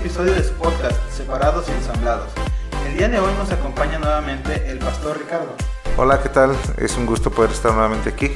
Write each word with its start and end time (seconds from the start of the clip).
episodio 0.00 0.32
de 0.32 0.42
su 0.42 0.54
podcast, 0.54 0.96
Separados 1.10 1.68
y 1.68 1.72
Ensamblados. 1.72 2.30
El 2.86 2.96
día 2.96 3.08
de 3.08 3.18
hoy 3.18 3.32
nos 3.34 3.52
acompaña 3.52 3.98
nuevamente 3.98 4.70
el 4.70 4.78
pastor 4.78 5.18
Ricardo. 5.18 5.54
Hola, 5.98 6.22
¿qué 6.22 6.30
tal? 6.30 6.56
Es 6.78 6.96
un 6.96 7.04
gusto 7.04 7.30
poder 7.30 7.50
estar 7.50 7.72
nuevamente 7.72 8.08
aquí 8.08 8.32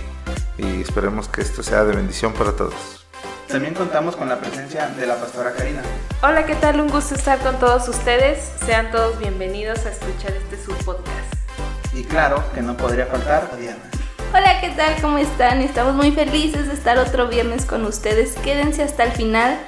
y 0.58 0.82
esperemos 0.82 1.26
que 1.26 1.40
esto 1.40 1.62
sea 1.62 1.84
de 1.84 1.96
bendición 1.96 2.34
para 2.34 2.52
todos. 2.52 3.06
También 3.48 3.72
contamos 3.72 4.14
con 4.14 4.28
la 4.28 4.38
presencia 4.38 4.88
de 4.88 5.06
la 5.06 5.16
pastora 5.16 5.54
Karina. 5.54 5.80
Hola, 6.22 6.44
¿qué 6.44 6.54
tal? 6.54 6.80
Un 6.80 6.90
gusto 6.90 7.14
estar 7.14 7.38
con 7.38 7.58
todos 7.58 7.88
ustedes. 7.88 8.52
Sean 8.66 8.90
todos 8.90 9.18
bienvenidos 9.18 9.86
a 9.86 9.90
escuchar 9.90 10.32
este 10.32 10.62
su 10.62 10.72
podcast. 10.84 11.32
Y 11.94 12.04
claro, 12.04 12.44
que 12.54 12.60
no 12.60 12.76
podría 12.76 13.06
faltar 13.06 13.56
Diana. 13.58 13.90
Hola, 14.34 14.60
¿qué 14.60 14.68
tal? 14.70 15.00
¿Cómo 15.00 15.16
están? 15.16 15.62
Estamos 15.62 15.94
muy 15.94 16.12
felices 16.12 16.66
de 16.66 16.74
estar 16.74 16.98
otro 16.98 17.28
viernes 17.28 17.64
con 17.64 17.86
ustedes. 17.86 18.34
Quédense 18.42 18.82
hasta 18.82 19.04
el 19.04 19.12
final. 19.12 19.58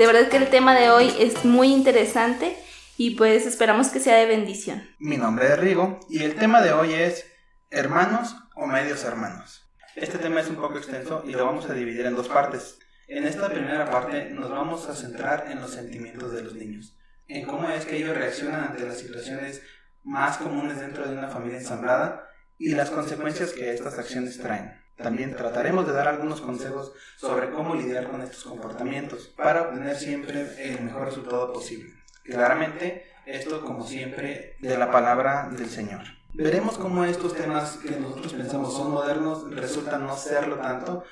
De 0.00 0.06
verdad 0.06 0.30
que 0.30 0.38
el 0.38 0.48
tema 0.48 0.74
de 0.74 0.88
hoy 0.88 1.14
es 1.18 1.44
muy 1.44 1.70
interesante 1.70 2.56
y 2.96 3.16
pues 3.16 3.44
esperamos 3.44 3.90
que 3.90 4.00
sea 4.00 4.16
de 4.16 4.24
bendición. 4.24 4.82
Mi 4.98 5.18
nombre 5.18 5.48
es 5.48 5.58
Rigo 5.58 6.00
y 6.08 6.22
el 6.22 6.36
tema 6.36 6.62
de 6.62 6.72
hoy 6.72 6.94
es 6.94 7.26
hermanos 7.68 8.34
o 8.56 8.66
medios 8.66 9.04
hermanos. 9.04 9.70
Este 9.96 10.16
tema 10.16 10.40
es 10.40 10.48
un 10.48 10.56
poco 10.56 10.78
extenso 10.78 11.22
y 11.26 11.32
lo 11.32 11.44
vamos 11.44 11.68
a 11.68 11.74
dividir 11.74 12.06
en 12.06 12.16
dos 12.16 12.28
partes. 12.28 12.78
En 13.08 13.26
esta 13.26 13.50
primera 13.50 13.90
parte 13.90 14.30
nos 14.30 14.48
vamos 14.48 14.88
a 14.88 14.94
centrar 14.94 15.48
en 15.50 15.60
los 15.60 15.72
sentimientos 15.72 16.32
de 16.32 16.44
los 16.44 16.54
niños, 16.54 16.96
en 17.28 17.44
cómo 17.44 17.68
es 17.68 17.84
que 17.84 17.98
ellos 17.98 18.16
reaccionan 18.16 18.70
ante 18.70 18.86
las 18.86 18.96
situaciones 18.96 19.60
más 20.02 20.38
comunes 20.38 20.80
dentro 20.80 21.06
de 21.06 21.12
una 21.12 21.28
familia 21.28 21.58
ensamblada 21.58 22.26
y 22.56 22.70
las 22.70 22.88
consecuencias 22.88 23.52
que 23.52 23.74
estas 23.74 23.98
acciones 23.98 24.38
traen. 24.38 24.79
También 25.02 25.34
trataremos 25.36 25.86
de 25.86 25.92
dar 25.92 26.08
algunos 26.08 26.40
consejos 26.40 26.92
sobre 27.16 27.50
cómo 27.50 27.74
lidiar 27.74 28.08
con 28.08 28.22
estos 28.22 28.44
comportamientos 28.44 29.28
para 29.28 29.62
obtener 29.62 29.96
siempre 29.96 30.46
el 30.58 30.82
mejor 30.82 31.06
resultado 31.06 31.52
posible. 31.52 31.94
Claramente, 32.24 33.06
esto 33.26 33.62
como 33.62 33.86
siempre 33.86 34.56
de 34.60 34.76
la 34.76 34.90
palabra 34.90 35.48
del 35.50 35.68
Señor. 35.68 36.02
Veremos 36.32 36.78
cómo 36.78 37.04
estos 37.04 37.34
temas 37.34 37.78
que 37.78 37.90
nosotros 37.98 38.32
pensamos 38.34 38.74
son 38.74 38.92
modernos 38.92 39.50
resultan 39.54 40.06
no 40.06 40.16
serlo 40.16 40.56
tanto 40.56 41.04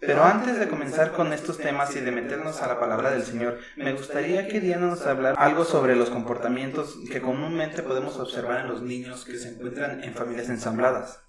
pero 0.00 0.22
antes 0.22 0.60
de 0.60 0.68
comenzar 0.68 1.10
con 1.10 1.32
estos 1.32 1.58
temas 1.58 1.94
y 1.96 2.00
de 2.00 2.12
meternos 2.12 2.62
a 2.62 2.68
la 2.68 2.78
palabra 2.78 3.10
del 3.10 3.24
Señor, 3.24 3.58
me 3.76 3.92
gustaría 3.92 4.46
que 4.46 4.60
Diana 4.60 4.86
nos 4.86 5.04
hablara 5.04 5.36
algo 5.42 5.64
sobre 5.64 5.96
los 5.96 6.08
comportamientos 6.08 6.98
que 7.10 7.20
comúnmente 7.20 7.82
podemos 7.82 8.16
observar 8.16 8.60
en 8.60 8.68
los 8.68 8.80
niños 8.80 9.24
que 9.24 9.36
se 9.36 9.48
encuentran 9.48 10.04
en 10.04 10.14
familias 10.14 10.50
ensambladas. 10.50 11.20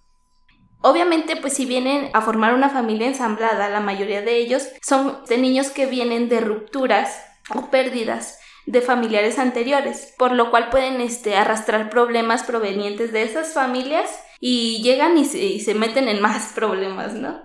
Obviamente, 0.81 1.35
pues 1.35 1.53
si 1.53 1.65
vienen 1.65 2.09
a 2.13 2.21
formar 2.21 2.53
una 2.53 2.69
familia 2.69 3.07
ensamblada, 3.07 3.69
la 3.69 3.81
mayoría 3.81 4.21
de 4.21 4.37
ellos 4.37 4.69
son 4.81 5.19
de 5.27 5.37
niños 5.37 5.69
que 5.69 5.85
vienen 5.85 6.29
de 6.29 6.39
rupturas 6.39 7.21
o 7.53 7.69
pérdidas 7.69 8.39
de 8.65 8.81
familiares 8.81 9.39
anteriores, 9.39 10.13
por 10.17 10.31
lo 10.31 10.51
cual 10.51 10.69
pueden 10.69 11.01
este, 11.01 11.35
arrastrar 11.35 11.89
problemas 11.89 12.43
provenientes 12.43 13.11
de 13.11 13.23
esas 13.23 13.53
familias 13.53 14.09
y 14.39 14.81
llegan 14.83 15.17
y 15.17 15.25
se, 15.25 15.39
y 15.39 15.59
se 15.59 15.73
meten 15.73 16.07
en 16.07 16.21
más 16.21 16.51
problemas, 16.55 17.13
¿no? 17.13 17.41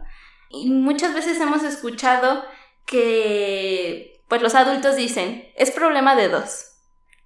Y 0.50 0.70
muchas 0.70 1.14
veces 1.14 1.40
hemos 1.40 1.64
escuchado 1.64 2.44
que 2.86 4.20
pues 4.28 4.42
los 4.42 4.54
adultos 4.54 4.96
dicen, 4.96 5.48
es 5.56 5.70
problema 5.70 6.14
de 6.14 6.28
dos. 6.28 6.73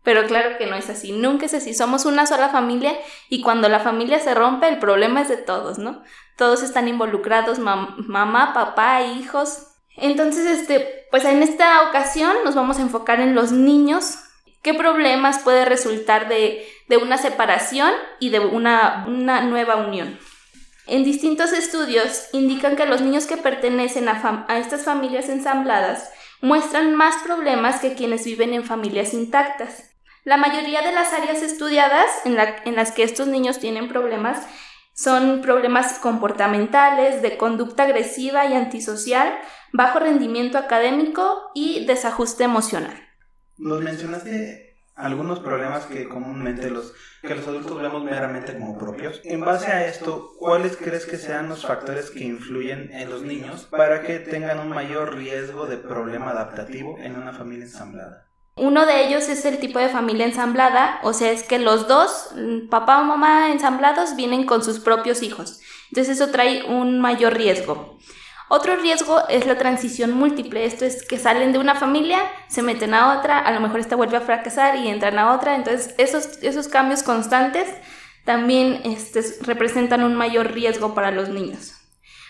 Pero 0.09 0.27
claro 0.27 0.57
que 0.57 0.65
no 0.65 0.75
es 0.75 0.89
así, 0.89 1.13
nunca 1.13 1.45
es 1.45 1.53
así, 1.53 1.75
somos 1.75 2.07
una 2.07 2.25
sola 2.25 2.49
familia 2.49 2.97
y 3.29 3.43
cuando 3.43 3.69
la 3.69 3.79
familia 3.79 4.19
se 4.19 4.33
rompe 4.33 4.67
el 4.67 4.79
problema 4.79 5.21
es 5.21 5.29
de 5.29 5.37
todos, 5.37 5.77
¿no? 5.77 6.03
Todos 6.39 6.63
están 6.63 6.89
involucrados, 6.89 7.59
mamá, 7.59 8.55
papá, 8.55 9.03
hijos. 9.03 9.67
Entonces, 9.99 10.47
este, 10.47 11.05
pues 11.11 11.27
en 11.27 11.43
esta 11.43 11.83
ocasión 11.91 12.35
nos 12.43 12.55
vamos 12.55 12.79
a 12.79 12.81
enfocar 12.81 13.21
en 13.21 13.35
los 13.35 13.53
niños. 13.53 14.15
¿Qué 14.63 14.73
problemas 14.73 15.41
puede 15.41 15.67
resultar 15.67 16.27
de, 16.27 16.67
de 16.89 16.97
una 16.97 17.19
separación 17.19 17.93
y 18.19 18.31
de 18.31 18.39
una, 18.41 19.05
una 19.07 19.43
nueva 19.43 19.77
unión? 19.77 20.19
En 20.87 21.05
distintos 21.05 21.53
estudios 21.53 22.31
indican 22.33 22.77
que 22.77 22.87
los 22.87 23.03
niños 23.03 23.27
que 23.27 23.37
pertenecen 23.37 24.09
a, 24.09 24.47
estas 24.59 24.85
familias 24.85 25.29
ensambladas 25.29 26.11
muestran 26.41 26.95
más 26.95 27.17
problemas 27.23 27.81
que 27.81 27.93
quienes 27.93 28.25
viven 28.25 28.55
en 28.55 28.65
familias 28.65 29.13
intactas. 29.13 29.89
La 30.25 30.37
mayoría 30.37 30.83
de 30.83 30.93
las 30.93 31.13
áreas 31.13 31.43
estudiadas 31.43 32.07
en, 32.25 32.37
en 32.39 32.77
las 32.77 32.93
que 32.93 33.03
estos 33.03 33.29
niños 33.29 33.59
tienen 33.59 33.89
problemas 33.89 34.47
son 34.99 35.43
problemas 35.43 36.01
comportamentales, 36.01 37.23
de 37.23 37.37
conducta 37.37 37.85
agresiva 37.85 38.47
y 38.47 38.55
antisocial, 38.55 39.39
bajo 39.73 40.01
rendimiento 40.01 40.59
académico 40.59 41.53
y 41.55 41.87
desajuste 41.87 42.43
emocional. 42.43 43.09
Nos 43.59 43.81
mencionaste 43.81 44.69
algunos 44.97 45.39
problemas 45.39 45.87
que 45.87 46.09
comúnmente 46.09 46.69
los, 46.71 46.93
que 47.23 47.37
los 47.37 47.47
adultos 47.47 47.81
vemos 47.81 48.03
meramente 48.03 48.59
como 48.59 48.77
propios. 48.77 49.21
En 49.23 49.41
base 49.41 49.69
a 49.69 49.87
esto, 49.87 50.33
¿cuáles 50.37 50.77
crees 50.77 51.07
que 51.07 51.17
sean 51.17 51.49
los 51.49 51.65
factores 51.65 52.11
que 52.11 52.25
influyen 52.25 52.91
en 52.93 53.09
los 53.09 53.23
niños 53.23 53.67
para 53.71 54.03
que 54.03 54.19
tengan 54.19 54.59
un 54.59 54.71
mayor 54.71 55.15
riesgo 55.15 55.67
de 55.67 55.77
problema 55.77 56.33
adaptativo 56.33 56.99
en 56.99 57.17
una 57.17 57.33
familia 57.33 57.67
ensamblada? 57.67 58.28
Uno 58.59 58.87
de 58.87 59.07
ellos 59.07 59.29
es 59.29 59.45
el 59.45 59.59
tipo 59.59 59.79
de 59.79 59.89
familia 59.89 60.27
ensamblada, 60.27 60.99
o 61.03 61.13
sea, 61.13 61.31
es 61.31 61.43
que 61.43 61.59
los 61.59 61.89
dos, 61.89 62.31
papá 62.71 63.01
o 63.01 63.05
mamá 63.05 63.51
ensamblados, 63.51 64.17
vienen 64.17 64.45
con 64.45 64.63
sus 64.63 64.81
propios 64.81 65.23
hijos. 65.23 65.61
Entonces 65.91 66.21
eso 66.21 66.31
trae 66.31 66.65
un 66.65 67.01
mayor 67.01 67.35
riesgo. 67.35 67.99
Otro 68.51 68.77
riesgo 68.77 69.23
es 69.29 69.47
la 69.47 69.59
transición 69.59 70.13
múltiple, 70.13 70.65
esto 70.65 70.87
es 70.87 71.07
que 71.07 71.19
salen 71.19 71.53
de 71.53 71.59
una 71.59 71.75
familia, 71.75 72.21
se 72.49 72.63
meten 72.63 72.95
a 72.95 73.19
otra, 73.19 73.39
a 73.39 73.53
lo 73.53 73.61
mejor 73.61 73.79
esta 73.79 73.95
vuelve 73.95 74.17
a 74.17 74.23
fracasar 74.23 74.77
y 74.77 74.89
entran 74.89 75.19
a 75.19 75.35
otra, 75.35 75.55
entonces 75.55 75.95
esos, 75.99 76.43
esos 76.43 76.69
cambios 76.69 77.03
constantes 77.03 77.69
también 78.25 78.81
este, 78.85 79.23
representan 79.43 80.03
un 80.03 80.15
mayor 80.15 80.53
riesgo 80.53 80.95
para 80.95 81.11
los 81.11 81.29
niños. 81.29 81.75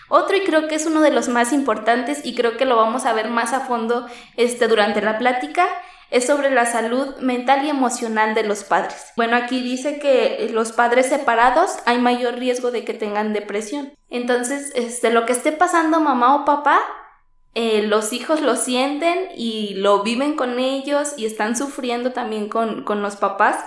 Otro 0.09 0.35
y 0.35 0.41
creo 0.41 0.67
que 0.67 0.75
es 0.75 0.85
uno 0.87 1.01
de 1.01 1.11
los 1.11 1.29
más 1.29 1.53
importantes 1.53 2.25
y 2.25 2.35
creo 2.35 2.57
que 2.57 2.65
lo 2.65 2.75
vamos 2.75 3.05
a 3.05 3.13
ver 3.13 3.29
más 3.29 3.53
a 3.53 3.61
fondo 3.61 4.07
este, 4.35 4.67
durante 4.67 5.01
la 5.01 5.19
plática 5.19 5.67
es 6.11 6.25
sobre 6.25 6.49
la 6.49 6.65
salud 6.65 7.15
mental 7.17 7.65
y 7.65 7.69
emocional 7.69 8.33
de 8.33 8.43
los 8.43 8.63
padres. 8.63 9.11
Bueno, 9.15 9.35
aquí 9.35 9.61
dice 9.61 9.99
que 9.99 10.49
los 10.51 10.71
padres 10.71 11.07
separados 11.07 11.77
hay 11.85 11.99
mayor 11.99 12.35
riesgo 12.35 12.71
de 12.71 12.83
que 12.83 12.93
tengan 12.93 13.33
depresión. 13.33 13.93
Entonces, 14.09 14.71
este, 14.75 15.11
lo 15.11 15.25
que 15.25 15.33
esté 15.33 15.51
pasando 15.51 15.99
mamá 15.99 16.35
o 16.35 16.45
papá, 16.45 16.79
eh, 17.53 17.83
los 17.83 18.11
hijos 18.13 18.41
lo 18.41 18.55
sienten 18.55 19.29
y 19.35 19.75
lo 19.75 20.01
viven 20.01 20.35
con 20.35 20.59
ellos 20.59 21.13
y 21.17 21.25
están 21.25 21.55
sufriendo 21.55 22.11
también 22.11 22.49
con, 22.49 22.83
con 22.83 23.01
los 23.01 23.15
papás. 23.15 23.57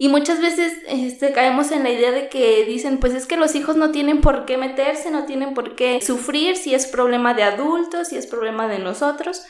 Y 0.00 0.08
muchas 0.08 0.40
veces 0.40 0.72
este, 0.88 1.32
caemos 1.32 1.72
en 1.72 1.82
la 1.82 1.90
idea 1.90 2.12
de 2.12 2.28
que 2.28 2.64
dicen, 2.64 2.98
pues 2.98 3.14
es 3.14 3.26
que 3.26 3.36
los 3.36 3.54
hijos 3.56 3.76
no 3.76 3.90
tienen 3.90 4.20
por 4.20 4.46
qué 4.46 4.56
meterse, 4.56 5.10
no 5.10 5.26
tienen 5.26 5.54
por 5.54 5.74
qué 5.74 6.00
sufrir 6.00 6.56
si 6.56 6.74
es 6.74 6.86
problema 6.86 7.34
de 7.34 7.42
adultos, 7.42 8.08
si 8.08 8.16
es 8.16 8.26
problema 8.26 8.68
de 8.68 8.78
nosotros 8.78 9.44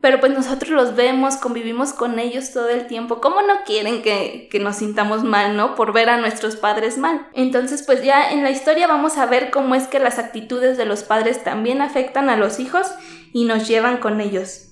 pero 0.00 0.18
pues 0.18 0.32
nosotros 0.32 0.70
los 0.70 0.96
vemos, 0.96 1.36
convivimos 1.36 1.92
con 1.92 2.18
ellos 2.18 2.52
todo 2.52 2.68
el 2.68 2.86
tiempo. 2.86 3.20
¿Cómo 3.20 3.42
no 3.42 3.64
quieren 3.66 4.00
que, 4.02 4.48
que, 4.50 4.58
nos 4.58 4.76
sintamos 4.76 5.24
mal, 5.24 5.56
no? 5.56 5.74
Por 5.74 5.92
ver 5.92 6.08
a 6.08 6.16
nuestros 6.16 6.56
padres 6.56 6.96
mal. 6.96 7.28
Entonces, 7.34 7.82
pues 7.82 8.02
ya 8.02 8.30
en 8.30 8.42
la 8.42 8.50
historia 8.50 8.86
vamos 8.86 9.18
a 9.18 9.26
ver 9.26 9.50
cómo 9.50 9.74
es 9.74 9.86
que 9.86 9.98
las 9.98 10.18
actitudes 10.18 10.78
de 10.78 10.86
los 10.86 11.02
padres 11.02 11.44
también 11.44 11.82
afectan 11.82 12.30
a 12.30 12.36
los 12.36 12.60
hijos 12.60 12.86
y 13.32 13.44
nos 13.44 13.68
llevan 13.68 13.98
con 13.98 14.20
ellos. 14.20 14.68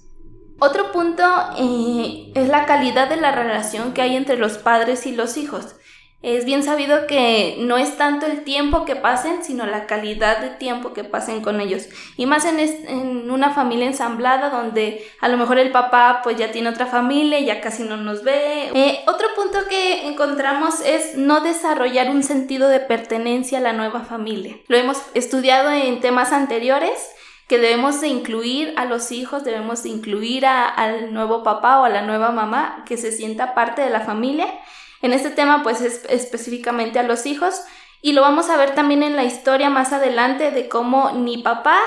Otro 0.61 0.91
punto 0.91 1.23
eh, 1.58 2.32
es 2.35 2.49
la 2.49 2.67
calidad 2.67 3.08
de 3.08 3.17
la 3.17 3.31
relación 3.31 3.93
que 3.93 4.03
hay 4.03 4.17
entre 4.17 4.37
los 4.38 4.58
padres 4.58 5.06
y 5.06 5.12
los 5.12 5.37
hijos. 5.37 5.76
Es 6.20 6.44
bien 6.44 6.65
sabido 6.65 7.06
que 7.06 7.59
no 7.61 7.79
es 7.79 7.97
tanto 7.97 8.26
el 8.26 8.43
tiempo 8.43 8.85
que 8.85 8.97
pasen, 8.97 9.44
sino 9.44 9.67
la 9.67 9.87
calidad 9.87 10.38
de 10.38 10.50
tiempo 10.50 10.93
que 10.93 11.05
pasen 11.05 11.43
con 11.43 11.61
ellos. 11.61 11.87
Y 12.17 12.26
más 12.26 12.44
en, 12.44 12.59
en, 12.59 13.31
una 13.31 13.50
familia 13.50 13.87
ensamblada 13.87 14.50
donde 14.50 15.06
a 15.20 15.29
lo 15.29 15.37
mejor 15.37 15.61
el 15.61 15.70
papá 15.70 16.20
pues 16.25 16.37
ya 16.37 16.50
tiene 16.50 16.70
otra 16.70 16.87
familia, 16.87 17.38
ya 17.38 17.61
casi 17.61 17.85
no 17.85 17.97
nos 17.97 18.25
ve. 18.25 18.69
Eh, 18.75 19.00
otro 19.06 19.29
punto 19.37 19.61
que 19.69 20.09
encontramos 20.09 20.81
es 20.85 21.17
no 21.17 21.41
desarrollar 21.41 22.11
un 22.11 22.25
sentido 22.25 22.69
de 22.69 22.81
pertenencia 22.81 23.59
a 23.59 23.62
la 23.62 23.73
nueva 23.73 24.00
familia. 24.00 24.56
Lo 24.67 24.76
hemos 24.76 25.00
estudiado 25.15 25.70
en 25.70 26.00
temas 26.00 26.32
anteriores 26.32 26.99
que 27.47 27.59
debemos 27.59 28.00
de 28.00 28.09
incluir 28.09 28.75
a 28.76 28.87
los 28.87 29.12
hijos, 29.12 29.44
debemos 29.44 29.85
de 29.85 29.91
incluir 29.91 30.44
al 30.47 31.15
nuevo 31.15 31.44
papá 31.44 31.79
o 31.79 31.85
a 31.85 31.88
la 31.88 32.03
nueva 32.03 32.32
mamá 32.32 32.82
que 32.87 32.97
se 32.97 33.12
sienta 33.12 33.55
parte 33.55 33.82
de 33.82 33.91
la 33.91 34.00
familia 34.00 34.49
en 35.03 35.12
este 35.12 35.31
tema 35.31 35.62
pues 35.62 35.81
es 35.81 36.05
específicamente 36.09 36.99
a 36.99 37.03
los 37.03 37.27
hijos 37.27 37.62
y 38.00 38.12
lo 38.12 38.23
vamos 38.23 38.49
a 38.49 38.56
ver 38.56 38.75
también 38.75 39.03
en 39.03 39.17
la 39.17 39.25
historia 39.25 39.71
más 39.71 39.93
adelante 39.93 40.50
de 40.50 40.69
cómo 40.69 41.12
ni 41.12 41.39
papá 41.39 41.79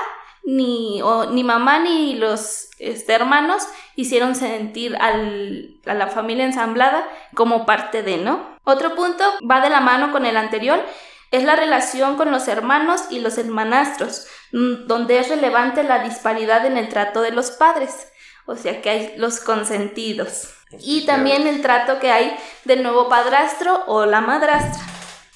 ni, 0.44 1.00
ni 1.30 1.44
mamá 1.44 1.78
ni 1.78 2.14
los 2.14 2.70
este, 2.78 3.12
hermanos 3.12 3.62
hicieron 3.94 4.34
sentir 4.34 4.96
a 4.96 5.94
la 5.94 6.06
familia 6.08 6.44
ensamblada 6.44 7.06
como 7.34 7.64
parte 7.64 8.02
de, 8.02 8.18
¿no? 8.18 8.58
Otro 8.64 8.94
punto 8.94 9.24
va 9.48 9.60
de 9.60 9.70
la 9.70 9.80
mano 9.80 10.10
con 10.10 10.26
el 10.26 10.36
anterior, 10.36 10.84
es 11.30 11.44
la 11.44 11.56
relación 11.56 12.16
con 12.16 12.30
los 12.30 12.48
hermanos 12.48 13.04
y 13.10 13.20
los 13.20 13.38
hermanastros, 13.38 14.26
mm, 14.52 14.86
donde 14.86 15.18
es 15.18 15.28
relevante 15.28 15.82
la 15.82 16.00
disparidad 16.00 16.66
en 16.66 16.76
el 16.76 16.88
trato 16.88 17.22
de 17.22 17.30
los 17.30 17.52
padres, 17.52 18.08
o 18.46 18.56
sea 18.56 18.82
que 18.82 18.90
hay 18.90 19.14
los 19.16 19.40
consentidos, 19.40 20.54
y 20.78 21.04
también 21.04 21.46
el 21.46 21.60
trato 21.62 21.98
que 21.98 22.10
hay 22.10 22.36
del 22.64 22.82
nuevo 22.82 23.08
padrastro 23.08 23.84
o 23.86 24.06
la 24.06 24.20
madrastra. 24.20 24.82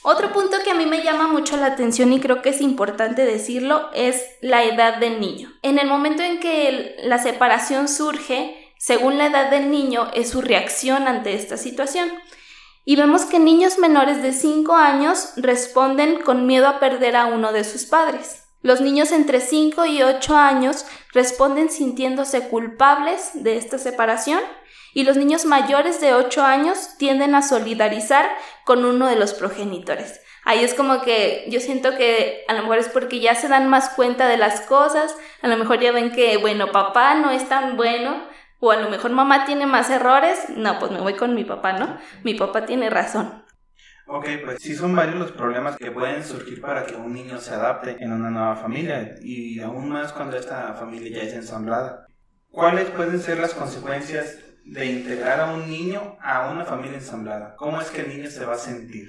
Otro 0.03 0.33
punto 0.33 0.57
que 0.63 0.71
a 0.71 0.75
mí 0.75 0.87
me 0.87 1.03
llama 1.03 1.27
mucho 1.27 1.57
la 1.57 1.67
atención 1.67 2.13
y 2.13 2.21
creo 2.21 2.41
que 2.41 2.51
es 2.51 2.61
importante 2.61 3.25
decirlo 3.25 3.91
es 3.93 4.23
la 4.41 4.63
edad 4.63 4.99
del 4.99 5.21
niño. 5.21 5.53
En 5.63 5.81
el 5.81 5.89
momento 5.89 6.23
en 6.23 6.39
que 6.39 6.95
la 7.03 7.19
separación 7.19 7.89
surge, 7.89 8.73
según 8.79 9.19
la 9.19 9.27
edad 9.27 9.51
del 9.51 9.69
niño, 9.69 10.09
es 10.15 10.31
su 10.31 10.43
reacción 10.43 11.09
ante 11.09 11.35
esta 11.35 11.57
situación. 11.57 12.09
Y 12.85 12.95
vemos 12.95 13.25
que 13.25 13.41
niños 13.41 13.79
menores 13.79 14.23
de 14.23 14.33
5 14.33 14.77
años 14.77 15.33
responden 15.37 16.23
con 16.23 16.47
miedo 16.47 16.69
a 16.69 16.79
perder 16.79 17.17
a 17.17 17.27
uno 17.27 17.53
de 17.53 17.65
sus 17.65 17.85
padres. 17.85 18.46
Los 18.67 18.81
niños 18.81 19.13
entre 19.13 19.41
5 19.41 19.87
y 19.87 20.03
8 20.03 20.37
años 20.37 20.87
responden 21.13 21.71
sintiéndose 21.71 22.49
culpables 22.49 23.31
de 23.33 23.59
esta 23.59 23.79
separación 23.79 24.41
y 24.93 25.05
los 25.05 25.17
niños 25.17 25.45
mayores 25.45 26.01
de 26.01 26.15
8 26.15 26.43
años 26.43 26.97
tienden 26.99 27.37
a 27.37 27.43
solidarizar 27.43 28.29
con 28.65 28.85
uno 28.85 29.07
de 29.07 29.15
los 29.15 29.35
progenitores. 29.35 30.21
Ahí 30.45 30.65
es 30.65 30.75
como 30.75 31.01
que 31.03 31.47
yo 31.49 31.61
siento 31.61 31.97
que 31.97 32.45
a 32.49 32.55
lo 32.55 32.63
mejor 32.63 32.79
es 32.79 32.89
porque 32.89 33.21
ya 33.21 33.37
se 33.37 33.47
dan 33.47 33.69
más 33.69 33.91
cuenta 33.91 34.27
de 34.27 34.37
las 34.37 34.63
cosas, 34.63 35.15
a 35.43 35.47
lo 35.47 35.57
mejor 35.57 35.79
ya 35.79 35.93
ven 35.93 36.11
que, 36.11 36.37
bueno, 36.37 36.73
papá 36.73 37.15
no 37.15 37.31
es 37.31 37.49
tan 37.49 37.77
bueno, 37.77 38.21
o 38.59 38.73
a 38.73 38.77
lo 38.79 38.91
mejor 38.91 39.13
mamá 39.13 39.45
tiene 39.45 39.67
más 39.67 39.91
errores, 39.91 40.47
no, 40.49 40.81
pues 40.81 40.91
me 40.91 41.01
voy 41.01 41.15
con 41.15 41.37
mi 41.37 41.45
papá, 41.45 41.75
¿no? 41.75 41.99
Mi 42.25 42.35
papá 42.35 42.67
tiene 42.67 42.91
razón. 42.91 43.46
Ok, 44.09 44.29
pues 44.45 44.63
sí 44.63 44.77
son 44.77 44.95
varios 44.95 45.17
los 45.17 45.33
problemas 45.33 45.77
que 45.77 45.91
pueden 45.91 46.23
surgir 46.25 46.61
para 46.61 46.87
que 46.87 46.95
un 46.95 47.13
niño 47.13 47.41
se 47.41 47.55
adapte 47.55 47.97
en 47.99 48.13
una 48.13 48.31
nueva 48.31 48.55
familia 48.55 49.17
y 49.21 49.59
aún 49.59 49.89
más 49.89 50.13
cuando 50.13 50.37
esta 50.37 50.75
familia 50.75 51.11
ya 51.11 51.29
es 51.29 51.35
ensamblada. 51.35 52.07
¿Cuáles 52.49 52.89
pueden 52.91 53.21
ser 53.21 53.41
las 53.41 53.53
consecuencias 53.53 54.39
de 54.65 54.87
integrar 54.87 55.41
a 55.41 55.53
un 55.53 55.69
niño 55.69 56.17
a 56.21 56.51
una 56.51 56.65
familia 56.65 56.99
ensamblada? 56.99 57.57
¿Cómo 57.57 57.81
es 57.81 57.91
que 57.91 58.03
el 58.03 58.09
niño 58.09 58.31
se 58.31 58.45
va 58.45 58.55
a 58.55 58.59
sentir? 58.59 59.09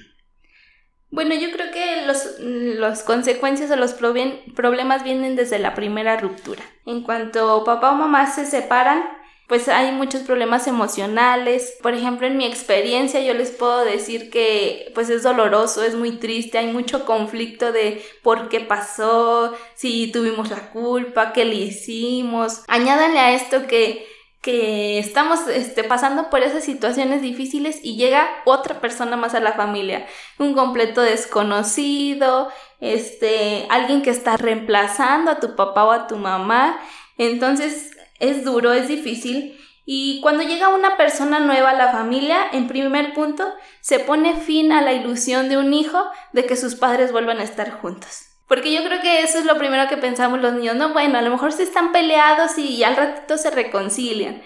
Bueno, 1.10 1.36
yo 1.36 1.52
creo 1.52 1.72
que 1.72 2.06
los, 2.06 2.40
las 2.40 3.04
consecuencias 3.04 3.70
o 3.72 3.76
los 3.76 3.94
problemas 3.94 5.04
vienen 5.04 5.36
desde 5.36 5.60
la 5.60 5.76
primera 5.76 6.18
ruptura. 6.18 6.64
En 6.86 7.04
cuanto 7.04 7.64
papá 7.64 7.92
o 7.92 7.96
mamá 7.96 8.26
se 8.28 8.46
separan, 8.46 9.04
pues 9.48 9.70
hay 9.70 9.94
muchos 9.94 10.22
problemas 10.22 10.68
emocionales. 10.68 11.78
Por 11.82 11.94
ejemplo, 11.94 12.28
en 12.28 12.38
mi 12.38 12.46
experiencia 12.46 13.22
yo 13.22 13.34
les 13.34 13.52
puedo 13.52 13.86
decir 13.86 14.30
que 14.30 14.92
pues 14.94 15.10
es 15.10 15.24
doloroso, 15.24 15.84
es 15.84 15.96
muy 15.96 16.12
triste, 16.18 16.58
hay 16.58 16.68
mucho 16.68 17.06
conflicto 17.06 17.72
de 17.72 18.04
por 18.24 18.50
qué 18.50 18.60
pasó, 18.60 19.54
si 19.74 20.12
tuvimos 20.12 20.50
la 20.50 20.70
culpa, 20.72 21.32
qué 21.32 21.46
le 21.46 21.56
hicimos. 21.56 22.64
Añádanle 22.68 23.20
a 23.20 23.34
esto 23.34 23.68
que 23.68 24.06
que 24.42 24.98
estamos 25.00 25.46
este, 25.50 25.84
pasando 25.84 26.30
por 26.30 26.42
esas 26.42 26.64
situaciones 26.64 27.22
difíciles 27.22 27.82
y 27.84 27.98
llega 27.98 28.30
otra 28.46 28.80
persona 28.80 29.18
más 29.18 29.34
a 29.34 29.42
la 29.42 29.54
familia, 29.54 30.08
un 30.38 30.54
completo 30.54 31.02
desconocido, 31.02 32.50
este, 32.80 33.66
alguien 33.70 34.04
que 34.04 34.10
está 34.10 34.38
reemplazando 34.38 35.32
a 35.32 35.40
tu 35.42 35.58
papá 35.58 35.84
o 35.84 35.92
a 35.92 36.08
tu 36.08 36.16
mamá. 36.16 36.80
Entonces 37.18 37.97
es 38.20 38.44
duro, 38.44 38.74
es 38.74 38.88
difícil. 38.88 39.60
Y 39.86 40.20
cuando 40.22 40.44
llega 40.44 40.68
una 40.68 40.98
persona 40.98 41.40
nueva 41.40 41.70
a 41.70 41.76
la 41.76 41.92
familia, 41.92 42.48
en 42.52 42.68
primer 42.68 43.14
punto, 43.14 43.46
se 43.82 44.00
pone 44.00 44.36
fin 44.36 44.72
a 44.72 44.82
la 44.82 44.94
ilusión 44.94 45.48
de 45.48 45.58
un 45.58 45.74
hijo 45.74 46.04
de 46.34 46.46
que 46.46 46.58
sus 46.58 46.76
padres 46.76 47.12
vuelvan 47.12 47.40
a 47.40 47.44
estar 47.44 47.72
juntos. 47.72 48.28
Porque 48.48 48.74
yo 48.74 48.84
creo 48.84 49.02
que 49.02 49.24
eso 49.24 49.40
es 49.40 49.46
lo 49.46 49.58
primero 49.58 49.88
que 49.90 49.98
pensamos 49.98 50.42
los 50.42 50.54
niños. 50.54 50.76
No, 50.76 50.94
bueno, 50.94 51.18
a 51.18 51.22
lo 51.22 51.30
mejor 51.30 51.52
se 51.52 51.64
están 51.64 51.92
peleados 51.92 52.58
y 52.58 52.84
al 52.84 52.96
ratito 52.96 53.38
se 53.38 53.50
reconcilian. 53.50 54.42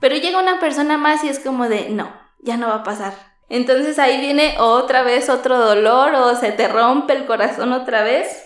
Pero 0.00 0.16
llega 0.16 0.40
una 0.40 0.60
persona 0.60 0.98
más 0.98 1.24
y 1.24 1.28
es 1.28 1.38
como 1.38 1.68
de, 1.68 1.88
no, 1.90 2.12
ya 2.40 2.56
no 2.56 2.68
va 2.68 2.76
a 2.76 2.84
pasar. 2.84 3.14
Entonces 3.48 3.98
ahí 3.98 4.20
viene 4.20 4.56
otra 4.58 5.02
vez 5.02 5.28
otro 5.28 5.58
dolor 5.58 6.14
o 6.14 6.34
se 6.34 6.52
te 6.52 6.66
rompe 6.68 7.12
el 7.12 7.26
corazón 7.26 7.72
otra 7.72 8.02
vez. 8.02 8.44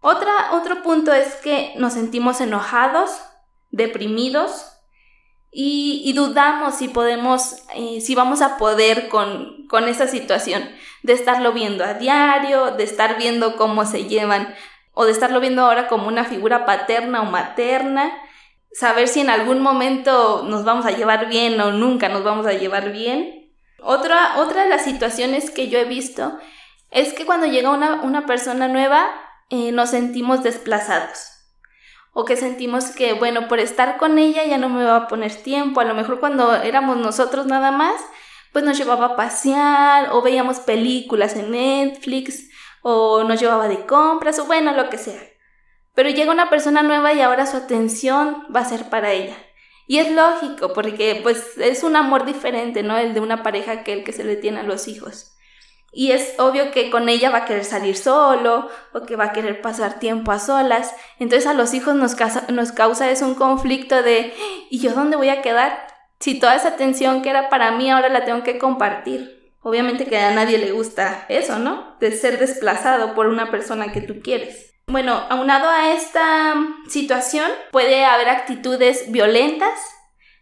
Otra, 0.00 0.32
otro 0.52 0.82
punto 0.82 1.12
es 1.12 1.34
que 1.36 1.74
nos 1.76 1.94
sentimos 1.94 2.40
enojados, 2.40 3.10
deprimidos 3.70 4.70
y, 5.52 6.12
dudamos 6.14 6.76
si 6.76 6.88
podemos, 6.88 7.56
eh, 7.74 8.00
si 8.00 8.14
vamos 8.14 8.40
a 8.40 8.56
poder 8.56 9.08
con, 9.08 9.66
con 9.68 9.88
esa 9.88 10.06
situación 10.06 10.68
de 11.02 11.12
estarlo 11.12 11.52
viendo 11.52 11.84
a 11.84 11.94
diario, 11.94 12.72
de 12.72 12.84
estar 12.84 13.18
viendo 13.18 13.56
cómo 13.56 13.84
se 13.84 14.04
llevan 14.04 14.54
o 14.92 15.04
de 15.04 15.12
estarlo 15.12 15.40
viendo 15.40 15.62
ahora 15.62 15.88
como 15.88 16.06
una 16.06 16.24
figura 16.24 16.64
paterna 16.64 17.22
o 17.22 17.24
materna, 17.24 18.12
saber 18.72 19.08
si 19.08 19.20
en 19.20 19.30
algún 19.30 19.60
momento 19.60 20.44
nos 20.46 20.64
vamos 20.64 20.86
a 20.86 20.92
llevar 20.92 21.28
bien 21.28 21.60
o 21.60 21.72
nunca 21.72 22.08
nos 22.08 22.22
vamos 22.22 22.46
a 22.46 22.52
llevar 22.52 22.92
bien. 22.92 23.52
Otra, 23.82 24.38
otra 24.38 24.64
de 24.64 24.68
las 24.68 24.84
situaciones 24.84 25.50
que 25.50 25.68
yo 25.68 25.78
he 25.78 25.84
visto 25.84 26.38
es 26.90 27.12
que 27.12 27.24
cuando 27.24 27.46
llega 27.46 27.70
una, 27.70 28.02
una 28.02 28.26
persona 28.26 28.68
nueva 28.68 29.08
eh, 29.48 29.72
nos 29.72 29.90
sentimos 29.90 30.42
desplazados 30.44 31.39
o 32.12 32.24
que 32.24 32.36
sentimos 32.36 32.86
que, 32.86 33.12
bueno, 33.12 33.48
por 33.48 33.60
estar 33.60 33.96
con 33.98 34.18
ella 34.18 34.44
ya 34.44 34.58
no 34.58 34.68
me 34.68 34.84
va 34.84 34.96
a 34.96 35.08
poner 35.08 35.34
tiempo, 35.34 35.80
a 35.80 35.84
lo 35.84 35.94
mejor 35.94 36.20
cuando 36.20 36.54
éramos 36.56 36.96
nosotros 36.96 37.46
nada 37.46 37.70
más, 37.70 38.00
pues 38.52 38.64
nos 38.64 38.76
llevaba 38.76 39.06
a 39.06 39.16
pasear 39.16 40.10
o 40.12 40.22
veíamos 40.22 40.58
películas 40.60 41.36
en 41.36 41.52
Netflix 41.52 42.48
o 42.82 43.22
nos 43.24 43.40
llevaba 43.40 43.68
de 43.68 43.86
compras 43.86 44.38
o 44.38 44.46
bueno, 44.46 44.72
lo 44.72 44.90
que 44.90 44.98
sea. 44.98 45.20
Pero 45.94 46.08
llega 46.10 46.32
una 46.32 46.50
persona 46.50 46.82
nueva 46.82 47.12
y 47.12 47.20
ahora 47.20 47.46
su 47.46 47.56
atención 47.56 48.46
va 48.54 48.60
a 48.60 48.64
ser 48.64 48.88
para 48.90 49.12
ella. 49.12 49.36
Y 49.86 49.98
es 49.98 50.10
lógico, 50.12 50.72
porque 50.72 51.18
pues 51.22 51.58
es 51.58 51.82
un 51.82 51.96
amor 51.96 52.24
diferente, 52.24 52.82
¿no? 52.82 52.96
El 52.96 53.12
de 53.12 53.20
una 53.20 53.42
pareja 53.42 53.82
que 53.82 53.92
el 53.92 54.04
que 54.04 54.12
se 54.12 54.24
le 54.24 54.36
tiene 54.36 54.60
a 54.60 54.62
los 54.62 54.86
hijos. 54.86 55.36
Y 55.92 56.12
es 56.12 56.34
obvio 56.38 56.70
que 56.70 56.90
con 56.90 57.08
ella 57.08 57.30
va 57.30 57.38
a 57.38 57.44
querer 57.44 57.64
salir 57.64 57.96
solo 57.96 58.68
o 58.92 59.02
que 59.02 59.16
va 59.16 59.26
a 59.26 59.32
querer 59.32 59.60
pasar 59.60 59.98
tiempo 59.98 60.30
a 60.30 60.38
solas. 60.38 60.94
Entonces 61.18 61.48
a 61.48 61.54
los 61.54 61.74
hijos 61.74 61.94
nos, 61.94 62.14
causa, 62.14 62.44
nos 62.48 62.70
eso 63.00 63.26
un 63.26 63.34
conflicto 63.34 64.02
de 64.02 64.32
¿y 64.70 64.78
yo 64.78 64.92
dónde 64.92 65.16
voy 65.16 65.30
a 65.30 65.42
quedar? 65.42 65.88
Si 66.20 66.38
toda 66.38 66.54
esa 66.54 66.68
atención 66.68 67.22
que 67.22 67.30
era 67.30 67.48
para 67.48 67.72
mí 67.72 67.90
ahora 67.90 68.08
la 68.08 68.24
tengo 68.24 68.42
que 68.44 68.58
compartir. 68.58 69.54
Obviamente 69.62 70.06
que 70.06 70.16
a 70.16 70.30
nadie 70.30 70.58
le 70.58 70.72
gusta 70.72 71.26
eso, 71.28 71.58
¿no? 71.58 71.96
De 72.00 72.12
ser 72.12 72.38
desplazado 72.38 73.14
por 73.14 73.26
una 73.26 73.50
persona 73.50 73.92
que 73.92 74.00
tú 74.00 74.20
quieres. 74.22 74.70
Bueno, 74.86 75.24
aunado 75.28 75.68
a 75.68 75.92
esta 75.92 76.54
situación, 76.88 77.48
puede 77.70 78.04
haber 78.04 78.28
actitudes 78.28 79.12
violentas, 79.12 79.78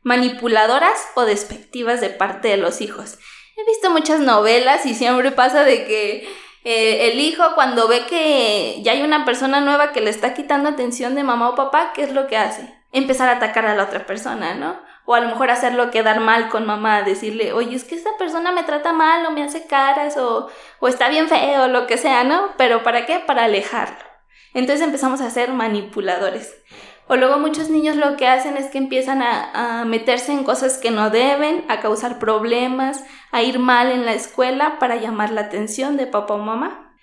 manipuladoras 0.03 0.99
o 1.17 1.25
despectivas 1.25 2.01
de 2.01 2.11
parte 2.11 2.49
de 2.49 2.57
los 2.57 2.81
hijos. 2.81 3.19
He 3.59 3.65
visto 3.65 3.91
muchas 3.91 4.21
novelas 4.21 4.87
y 4.87 4.95
siempre 4.95 5.33
pasa 5.33 5.65
de 5.65 5.85
que 5.85 6.29
eh, 6.63 7.11
el 7.11 7.19
hijo 7.19 7.43
cuando 7.57 7.89
ve 7.89 8.07
que 8.07 8.81
ya 8.83 8.93
hay 8.93 9.03
una 9.03 9.25
persona 9.25 9.61
nueva 9.61 9.91
que 9.91 10.01
le 10.01 10.11
está 10.11 10.33
quitando 10.33 10.69
atención 10.69 11.17
de 11.17 11.25
mamá 11.25 11.51
o 11.51 11.57
papá, 11.57 11.93
¿qué 11.93 12.05
es 12.05 12.13
lo 12.13 12.29
que 12.29 12.37
hace? 12.37 12.73
Empezar 12.93 13.29
a 13.29 13.39
atacar 13.39 13.67
a 13.67 13.75
la 13.75 13.83
otra 13.83 14.07
persona, 14.07 14.55
¿no? 14.55 14.79
o 15.11 15.15
a 15.15 15.21
lo 15.21 15.29
mejor 15.29 15.51
hacerlo 15.51 15.91
quedar 15.91 16.21
mal 16.21 16.51
con 16.51 16.67
mamá, 16.67 17.03
decirle, 17.03 17.55
oye, 17.55 17.75
es 17.75 17.85
que 17.85 17.95
esta 17.95 18.11
persona 18.19 18.53
me 18.53 18.63
trata 18.63 18.93
mal 18.93 19.25
o 19.25 19.31
me 19.31 19.43
hace 19.43 19.67
caras 19.67 20.19
o, 20.19 20.51
o 20.81 20.89
está 20.89 21.09
bien 21.09 21.29
feo 21.29 21.65
o 21.65 21.69
lo 21.69 21.87
que 21.87 21.97
sea, 21.97 22.25
¿no? 22.25 22.51
Pero 22.59 22.83
¿para 22.83 23.07
qué? 23.07 23.19
Para 23.19 23.45
alejarlo. 23.45 23.97
Entonces 24.53 24.85
empezamos 24.85 25.23
a 25.23 25.31
ser 25.31 25.55
manipuladores. 25.55 26.55
O 27.09 27.17
luego 27.17 27.39
muchos 27.39 27.71
niños 27.71 27.97
lo 27.97 28.17
que 28.19 28.29
hacen 28.29 28.59
es 28.59 28.67
que 28.67 28.77
empiezan 28.77 29.23
a, 29.23 29.85
meterse 29.87 30.31
en 30.33 30.45
cosas 30.45 30.77
que 30.77 30.91
no 30.91 31.09
deben, 31.09 31.65
a 31.69 31.81
causar 31.81 32.19
problemas, 32.19 33.03
a 33.33 33.43
ir 33.43 33.59
mal 33.59 33.91
en 33.91 34.05
la 34.05 34.13
escuela 34.13 34.79
para 34.79 34.97
llamar 34.97 35.31
la 35.31 35.43
atención 35.43 35.97
de 35.97 36.07
papá 36.07 36.35
o 36.35 36.39
mamá. 36.39 36.95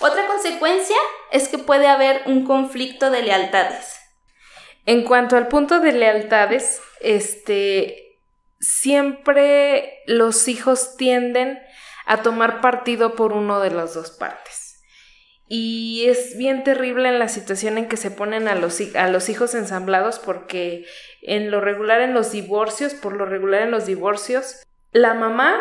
Otra 0.00 0.26
consecuencia 0.26 0.96
es 1.30 1.48
que 1.48 1.58
puede 1.58 1.86
haber 1.86 2.22
un 2.26 2.44
conflicto 2.44 3.10
de 3.10 3.22
lealtades. 3.22 4.00
En 4.84 5.04
cuanto 5.04 5.36
al 5.36 5.46
punto 5.46 5.78
de 5.78 5.92
lealtades, 5.92 6.80
este, 7.00 8.18
siempre 8.58 10.00
los 10.06 10.48
hijos 10.48 10.96
tienden 10.96 11.60
a 12.04 12.22
tomar 12.22 12.60
partido 12.60 13.14
por 13.14 13.32
uno 13.32 13.60
de 13.60 13.70
las 13.70 13.94
dos 13.94 14.10
partes. 14.10 14.61
Y 15.48 16.06
es 16.06 16.36
bien 16.36 16.64
terrible 16.64 17.08
en 17.08 17.18
la 17.18 17.28
situación 17.28 17.76
en 17.76 17.88
que 17.88 17.96
se 17.96 18.10
ponen 18.10 18.48
a 18.48 18.54
los, 18.54 18.80
a 18.94 19.08
los 19.08 19.28
hijos 19.28 19.54
ensamblados 19.54 20.18
porque 20.18 20.86
en 21.20 21.50
lo 21.50 21.60
regular 21.60 22.00
en 22.00 22.14
los 22.14 22.32
divorcios, 22.32 22.94
por 22.94 23.14
lo 23.14 23.26
regular 23.26 23.62
en 23.62 23.70
los 23.70 23.86
divorcios, 23.86 24.62
la 24.92 25.14
mamá 25.14 25.58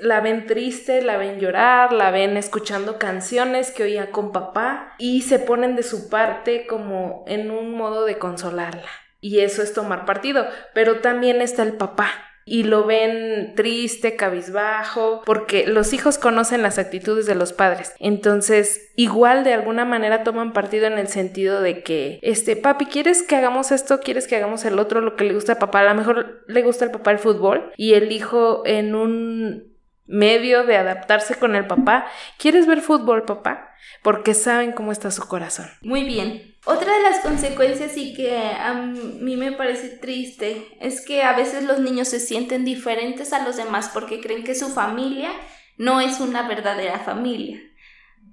la 0.00 0.20
ven 0.20 0.46
triste, 0.46 1.00
la 1.00 1.16
ven 1.16 1.40
llorar, 1.40 1.92
la 1.92 2.10
ven 2.10 2.36
escuchando 2.36 2.98
canciones 2.98 3.70
que 3.70 3.84
oía 3.84 4.10
con 4.10 4.30
papá 4.30 4.94
y 4.98 5.22
se 5.22 5.38
ponen 5.38 5.74
de 5.74 5.82
su 5.82 6.10
parte 6.10 6.66
como 6.66 7.24
en 7.26 7.50
un 7.50 7.74
modo 7.74 8.04
de 8.04 8.18
consolarla. 8.18 8.90
Y 9.22 9.40
eso 9.40 9.62
es 9.62 9.72
tomar 9.72 10.04
partido. 10.04 10.46
Pero 10.74 11.00
también 11.00 11.40
está 11.40 11.62
el 11.62 11.72
papá. 11.78 12.10
Y 12.44 12.64
lo 12.64 12.84
ven 12.84 13.54
triste, 13.56 14.16
cabizbajo, 14.16 15.22
porque 15.24 15.66
los 15.66 15.92
hijos 15.92 16.18
conocen 16.18 16.62
las 16.62 16.78
actitudes 16.78 17.26
de 17.26 17.34
los 17.34 17.52
padres. 17.52 17.94
Entonces, 17.98 18.90
igual 18.96 19.44
de 19.44 19.54
alguna 19.54 19.84
manera 19.84 20.24
toman 20.24 20.52
partido 20.52 20.86
en 20.86 20.98
el 20.98 21.08
sentido 21.08 21.60
de 21.60 21.82
que, 21.82 22.18
este, 22.22 22.56
papi, 22.56 22.86
¿quieres 22.86 23.22
que 23.22 23.36
hagamos 23.36 23.72
esto? 23.72 24.00
¿Quieres 24.00 24.26
que 24.26 24.36
hagamos 24.36 24.64
el 24.64 24.78
otro? 24.78 25.00
Lo 25.00 25.16
que 25.16 25.24
le 25.24 25.34
gusta 25.34 25.52
al 25.52 25.58
papá. 25.58 25.80
A 25.80 25.84
lo 25.84 25.94
mejor 25.94 26.44
le 26.46 26.62
gusta 26.62 26.84
al 26.84 26.90
papá 26.90 27.10
el 27.10 27.18
fútbol 27.18 27.72
y 27.76 27.94
el 27.94 28.12
hijo 28.12 28.62
en 28.66 28.94
un 28.94 29.74
medio 30.06 30.64
de 30.64 30.76
adaptarse 30.76 31.34
con 31.36 31.56
el 31.56 31.66
papá. 31.66 32.06
¿Quieres 32.38 32.66
ver 32.66 32.80
fútbol, 32.80 33.24
papá? 33.24 33.73
Porque 34.02 34.34
saben 34.34 34.72
cómo 34.72 34.92
está 34.92 35.10
su 35.10 35.26
corazón. 35.26 35.70
Muy 35.82 36.04
bien. 36.04 36.56
Otra 36.66 36.94
de 36.94 37.02
las 37.02 37.20
consecuencias 37.20 37.96
y 37.96 38.14
que 38.14 38.38
a 38.38 38.74
mí 38.74 39.36
me 39.36 39.52
parece 39.52 39.88
triste 39.88 40.66
es 40.80 41.04
que 41.04 41.22
a 41.22 41.34
veces 41.34 41.64
los 41.64 41.78
niños 41.78 42.08
se 42.08 42.20
sienten 42.20 42.64
diferentes 42.64 43.32
a 43.32 43.44
los 43.44 43.56
demás 43.56 43.90
porque 43.92 44.20
creen 44.20 44.44
que 44.44 44.54
su 44.54 44.68
familia 44.68 45.30
no 45.76 46.00
es 46.00 46.20
una 46.20 46.48
verdadera 46.48 47.00
familia. 47.00 47.60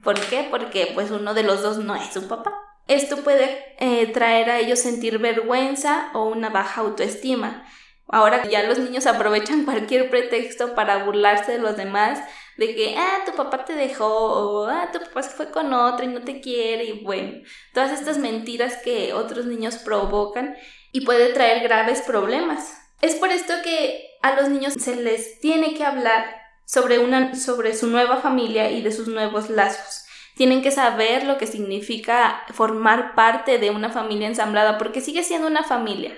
¿Por 0.04 0.20
qué? 0.20 0.48
Porque 0.50 0.92
pues 0.94 1.12
uno 1.12 1.34
de 1.34 1.44
los 1.44 1.62
dos 1.62 1.78
no 1.80 1.96
es 1.96 2.12
su 2.14 2.28
papá. 2.28 2.54
Esto 2.88 3.18
puede 3.18 3.76
eh, 3.80 4.08
traer 4.08 4.50
a 4.50 4.60
ellos 4.60 4.80
sentir 4.80 5.20
vergüenza 5.20 6.10
o 6.14 6.26
una 6.30 6.50
baja 6.50 6.82
autoestima. 6.82 7.66
Ahora 8.08 8.44
ya 8.50 8.64
los 8.64 8.80
niños 8.80 9.08
aprovechan 9.08 9.64
cualquier 9.66 10.10
pretexto 10.10 10.76
para 10.76 11.04
burlarse 11.04 11.54
de 11.54 11.60
los 11.60 11.78
demás, 11.78 12.20
de 12.58 12.76
que, 12.76 12.96
ah, 12.98 13.20
tu 13.26 13.34
papá 13.34 13.66
te 13.66 13.74
dejó, 13.74 14.06
o 14.06 14.66
ah, 14.68 14.90
tu 14.92 15.00
papá 15.00 15.24
se 15.24 15.32
fue 15.32 15.52
con 15.52 15.74
otro 15.74 16.06
y 16.06 16.10
no 16.10 16.22
te 16.22 16.42
quiere, 16.42 16.86
y 16.86 17.04
bueno, 17.04 17.42
todas 17.74 17.92
estas 17.92 18.18
mentiras 18.18 18.78
que 18.84 19.14
otros 19.14 19.46
niños 19.46 19.78
provocan 19.78 20.56
y 20.92 21.02
puede 21.02 21.34
traer 21.34 21.64
graves 21.64 22.02
problemas. 22.02 22.78
Es 23.02 23.16
por 23.16 23.32
esto 23.32 23.54
que 23.64 24.12
a 24.22 24.36
los 24.36 24.50
niños 24.50 24.74
se 24.74 24.96
les 24.96 25.40
tiene 25.40 25.74
que 25.74 25.84
hablar 25.84 26.36
sobre, 26.66 27.00
una, 27.00 27.36
sobre 27.36 27.76
su 27.76 27.88
nueva 27.88 28.18
familia 28.18 28.70
y 28.70 28.82
de 28.82 28.92
sus 28.92 29.08
nuevos 29.08 29.50
lazos. 29.50 30.06
Tienen 30.36 30.62
que 30.62 30.72
saber 30.72 31.24
lo 31.24 31.38
que 31.38 31.48
significa 31.48 32.44
formar 32.54 33.16
parte 33.16 33.58
de 33.58 33.70
una 33.70 33.90
familia 33.90 34.28
ensamblada, 34.28 34.78
porque 34.78 35.02
sigue 35.02 35.24
siendo 35.24 35.48
una 35.48 35.64
familia 35.64 36.16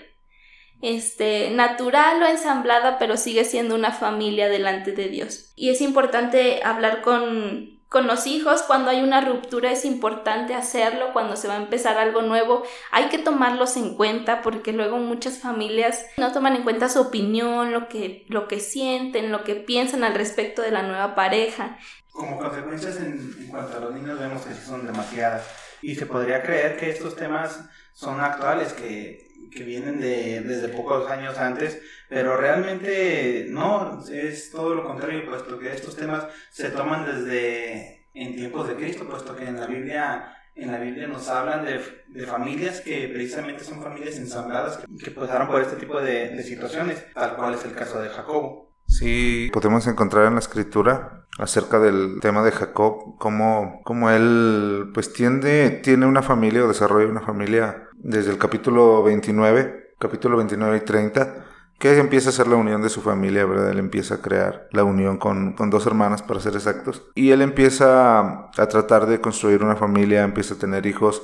este, 0.84 1.50
natural 1.52 2.22
o 2.22 2.28
ensamblada, 2.28 3.00
pero 3.00 3.16
sigue 3.16 3.46
siendo 3.46 3.74
una 3.74 3.92
familia 3.92 4.50
delante 4.50 4.92
de 4.92 5.08
Dios. 5.08 5.54
Y 5.56 5.70
es 5.70 5.80
importante 5.80 6.62
hablar 6.62 7.02
con, 7.02 7.80
con 7.88 8.06
los 8.06 8.28
hijos, 8.28 8.63
cuando 8.63 8.92
hay 8.92 9.02
una 9.02 9.22
ruptura 9.22 9.72
es 9.72 9.86
importante 9.86 10.54
hacerlo, 10.54 11.13
cuando 11.13 11.38
se 11.38 11.48
va 11.48 11.54
a 11.54 11.62
empezar 11.62 11.98
algo 11.98 12.22
nuevo, 12.22 12.63
hay 12.92 13.06
que 13.06 13.18
tomarlos 13.18 13.78
en 13.78 13.96
cuenta 13.96 14.42
porque 14.42 14.74
luego 14.74 14.98
muchas 14.98 15.40
familias 15.40 16.06
no 16.18 16.34
toman 16.34 16.58
en 16.58 16.63
cuenta 16.63 16.90
su 16.90 17.00
opinión, 17.00 17.72
lo 17.72 17.88
que, 17.88 18.25
lo 18.28 18.50
que 18.50 18.60
sienten, 18.60 19.32
lo 19.32 19.46
que 19.46 19.56
piensan 19.56 20.04
al 20.04 20.16
respecto 20.16 20.62
de 20.62 20.72
la 20.72 20.84
nueva 20.84 21.16
pareja. 21.16 21.78
Como 22.12 22.38
consecuencias 22.38 22.98
en, 22.98 23.34
en 23.40 23.48
cuanto 23.48 23.78
a 23.78 23.80
los 23.80 23.94
niños 23.94 24.20
vemos 24.20 24.42
que 24.42 24.54
son 24.54 24.86
demasiadas 24.86 25.48
y 25.82 25.96
se 25.96 26.06
podría 26.06 26.44
creer 26.44 26.75
que 26.75 26.90
estos 26.90 27.16
temas 27.16 27.70
son 27.94 28.20
actuales, 28.20 28.74
que 28.74 29.33
que 29.50 29.64
vienen 29.64 30.00
de, 30.00 30.42
desde 30.42 30.70
pocos 30.70 31.10
años 31.10 31.38
antes, 31.38 31.82
pero 32.10 32.38
realmente 32.38 33.48
no, 33.50 34.04
es 34.12 34.52
todo 34.52 34.76
lo 34.76 34.84
contrario, 34.84 35.26
puesto 35.26 35.60
que 35.60 35.74
estos 35.74 35.96
temas 35.96 36.28
se 36.52 36.70
toman 36.70 37.06
desde 37.06 38.08
en 38.14 38.36
tiempos 38.36 38.68
de 38.68 38.76
Cristo, 38.76 39.08
puesto 39.08 39.36
que 39.36 39.46
en 39.46 39.60
la 39.60 39.68
Biblia 39.68 40.38
en 40.56 40.72
la 40.72 40.78
Biblia 40.78 41.08
nos 41.08 41.28
hablan 41.30 41.66
de, 41.66 41.82
de, 42.08 42.28
familias 42.28 42.82
que 42.82 43.08
precisamente 43.08 43.64
son 43.64 43.82
familias 43.82 44.18
ensambladas 44.18 44.84
que, 45.04 45.10
pasaron 45.10 45.48
por 45.48 45.62
este 45.62 45.78
tipo 45.78 46.00
de, 46.00 46.30
de, 46.30 46.44
situaciones, 46.44 47.12
tal 47.14 47.36
cual 47.36 47.56
es 47.56 47.66
el 47.66 47.74
caso 47.74 48.00
de 48.00 48.10
Jacobo. 48.10 48.73
Sí, 48.88 49.50
podemos 49.54 49.88
encontrar 49.88 50.28
en 50.28 50.34
la 50.34 50.40
escritura 50.40 51.25
acerca 51.40 51.80
del 51.80 52.20
tema 52.22 52.44
de 52.44 52.52
Jacob, 52.52 53.18
cómo, 53.18 53.82
cómo 53.84 54.10
él 54.12 54.92
pues 54.94 55.13
tiende, 55.13 55.82
tiene 55.84 56.06
una 56.06 56.22
familia 56.22 56.63
o 56.63 56.68
desarrolla 56.68 57.10
una 57.10 57.22
familia 57.22 57.88
desde 57.96 58.32
el 58.32 58.38
capítulo 58.38 59.02
29, 59.04 59.96
capítulo 60.00 60.38
29 60.38 60.78
y 60.78 60.82
30, 60.82 61.46
que 61.80 61.98
empieza 61.98 62.30
a 62.30 62.32
hacer 62.32 62.48
la 62.48 62.56
unión 62.56 62.82
de 62.82 62.90
su 62.90 63.02
familia, 63.02 63.46
¿verdad? 63.46 63.72
Él 63.72 63.80
empieza 63.80 64.16
a 64.16 64.22
crear 64.22 64.68
la 64.72 64.84
unión 64.84 65.18
con, 65.18 65.54
con, 65.54 65.70
dos 65.70 65.88
hermanas, 65.88 66.22
para 66.22 66.40
ser 66.40 66.54
exactos. 66.54 67.04
Y 67.16 67.32
él 67.32 67.42
empieza 67.42 68.20
a 68.20 68.68
tratar 68.70 69.08
de 69.08 69.20
construir 69.20 69.63
una 69.63 69.75
familia, 69.75 70.24
empieza 70.24 70.54
a 70.54 70.60
tener 70.60 70.86
hijos, 70.86 71.24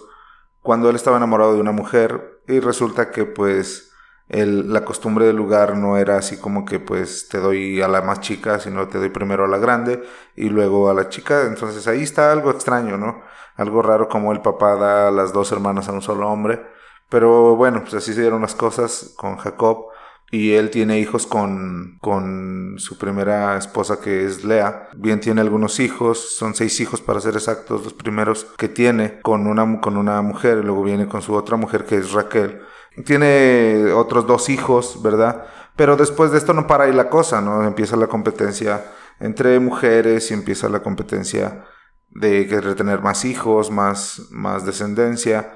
cuando 0.62 0.90
él 0.90 0.96
estaba 0.96 1.18
enamorado 1.18 1.54
de 1.54 1.62
una 1.62 1.72
mujer 1.72 2.42
y 2.48 2.60
resulta 2.60 3.12
que 3.12 3.26
pues 3.26 3.89
el, 4.30 4.72
la 4.72 4.86
costumbre 4.86 5.26
del 5.26 5.36
lugar 5.36 5.76
no 5.76 5.98
era 5.98 6.18
así 6.18 6.38
como 6.38 6.64
que 6.64 6.80
pues 6.80 7.28
te 7.28 7.40
doy 7.40 7.82
a 7.82 7.88
la 7.88 8.02
más 8.02 8.22
chica, 8.22 8.60
sino 8.60 8.88
te 8.88 9.00
doy 9.00 9.10
primero 9.10 9.46
a 9.46 9.48
la 9.48 9.58
grande 9.58 10.04
y 10.36 10.50
luego 10.50 10.90
a 10.90 10.94
la 10.94 11.10
chica. 11.10 11.48
Entonces 11.48 11.88
ahí 11.88 12.04
está 12.04 12.32
algo 12.32 12.52
extraño, 12.52 12.98
¿no? 12.98 13.22
Algo 13.56 13.82
raro 13.82 14.08
como 14.08 14.32
el 14.32 14.42
papá 14.42 14.76
da 14.76 15.12
las 15.12 15.34
dos 15.34 15.52
hermanas 15.52 15.90
a 15.90 15.94
un 15.94 16.02
solo 16.02 16.30
hombre. 16.30 16.64
Pero 17.10 17.56
bueno, 17.56 17.82
pues 17.82 17.96
así 17.96 18.14
se 18.14 18.22
dieron 18.22 18.42
las 18.42 18.56
cosas 18.56 19.14
con 19.18 19.38
Jacob. 19.38 19.88
Y 20.32 20.54
él 20.54 20.70
tiene 20.70 21.00
hijos 21.00 21.26
con, 21.26 21.98
con 22.02 22.76
su 22.78 23.00
primera 23.00 23.58
esposa 23.58 24.00
que 24.00 24.26
es 24.26 24.44
Lea. 24.46 24.90
Bien 24.96 25.20
tiene 25.20 25.42
algunos 25.42 25.80
hijos, 25.80 26.38
son 26.38 26.54
seis 26.54 26.80
hijos 26.80 27.02
para 27.02 27.20
ser 27.20 27.34
exactos, 27.34 27.84
los 27.84 27.94
primeros 27.94 28.46
que 28.56 28.70
tiene 28.70 29.22
con 29.22 29.48
una, 29.48 29.82
con 29.82 29.98
una 29.98 30.22
mujer, 30.22 30.60
y 30.60 30.64
luego 30.64 30.84
viene 30.84 31.08
con 31.08 31.24
su 31.24 31.34
otra 31.34 31.58
mujer 31.58 31.86
que 31.86 31.96
es 31.96 32.12
Raquel. 32.12 32.62
Tiene 33.06 33.92
otros 33.94 34.28
dos 34.28 34.50
hijos, 34.50 35.02
¿verdad? 35.02 35.46
Pero 35.76 35.96
después 35.96 36.32
de 36.32 36.38
esto 36.38 36.54
no 36.54 36.68
para 36.68 36.86
ahí 36.86 36.94
la 36.94 37.10
cosa, 37.10 37.42
¿no? 37.42 37.64
Empieza 37.64 37.96
la 37.96 38.08
competencia 38.08 38.84
entre 39.20 39.60
mujeres 39.60 40.32
y 40.32 40.34
empieza 40.34 40.70
la 40.70 40.82
competencia 40.82 41.66
de 42.10 42.48
querer 42.48 42.76
tener 42.76 43.02
más 43.02 43.26
hijos, 43.26 43.72
más, 43.72 44.28
más 44.32 44.66
descendencia. 44.66 45.54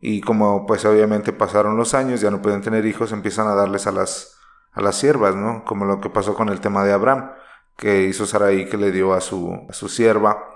Y 0.00 0.20
como 0.20 0.66
pues 0.66 0.84
obviamente 0.84 1.32
pasaron 1.32 1.76
los 1.76 1.94
años, 1.94 2.20
ya 2.20 2.30
no 2.30 2.42
pueden 2.42 2.60
tener 2.60 2.84
hijos, 2.86 3.12
empiezan 3.12 3.48
a 3.48 3.54
darles 3.54 3.86
a 3.86 3.92
las, 3.92 4.36
a 4.72 4.80
las 4.80 4.96
siervas, 4.96 5.34
¿no? 5.34 5.64
Como 5.64 5.84
lo 5.86 6.00
que 6.00 6.10
pasó 6.10 6.34
con 6.34 6.48
el 6.50 6.60
tema 6.60 6.84
de 6.84 6.92
Abraham, 6.92 7.30
que 7.76 8.02
hizo 8.02 8.26
Sarai 8.26 8.68
que 8.68 8.76
le 8.76 8.92
dio 8.92 9.14
a 9.14 9.20
su, 9.20 9.66
a 9.68 9.72
su 9.72 9.88
sierva. 9.88 10.50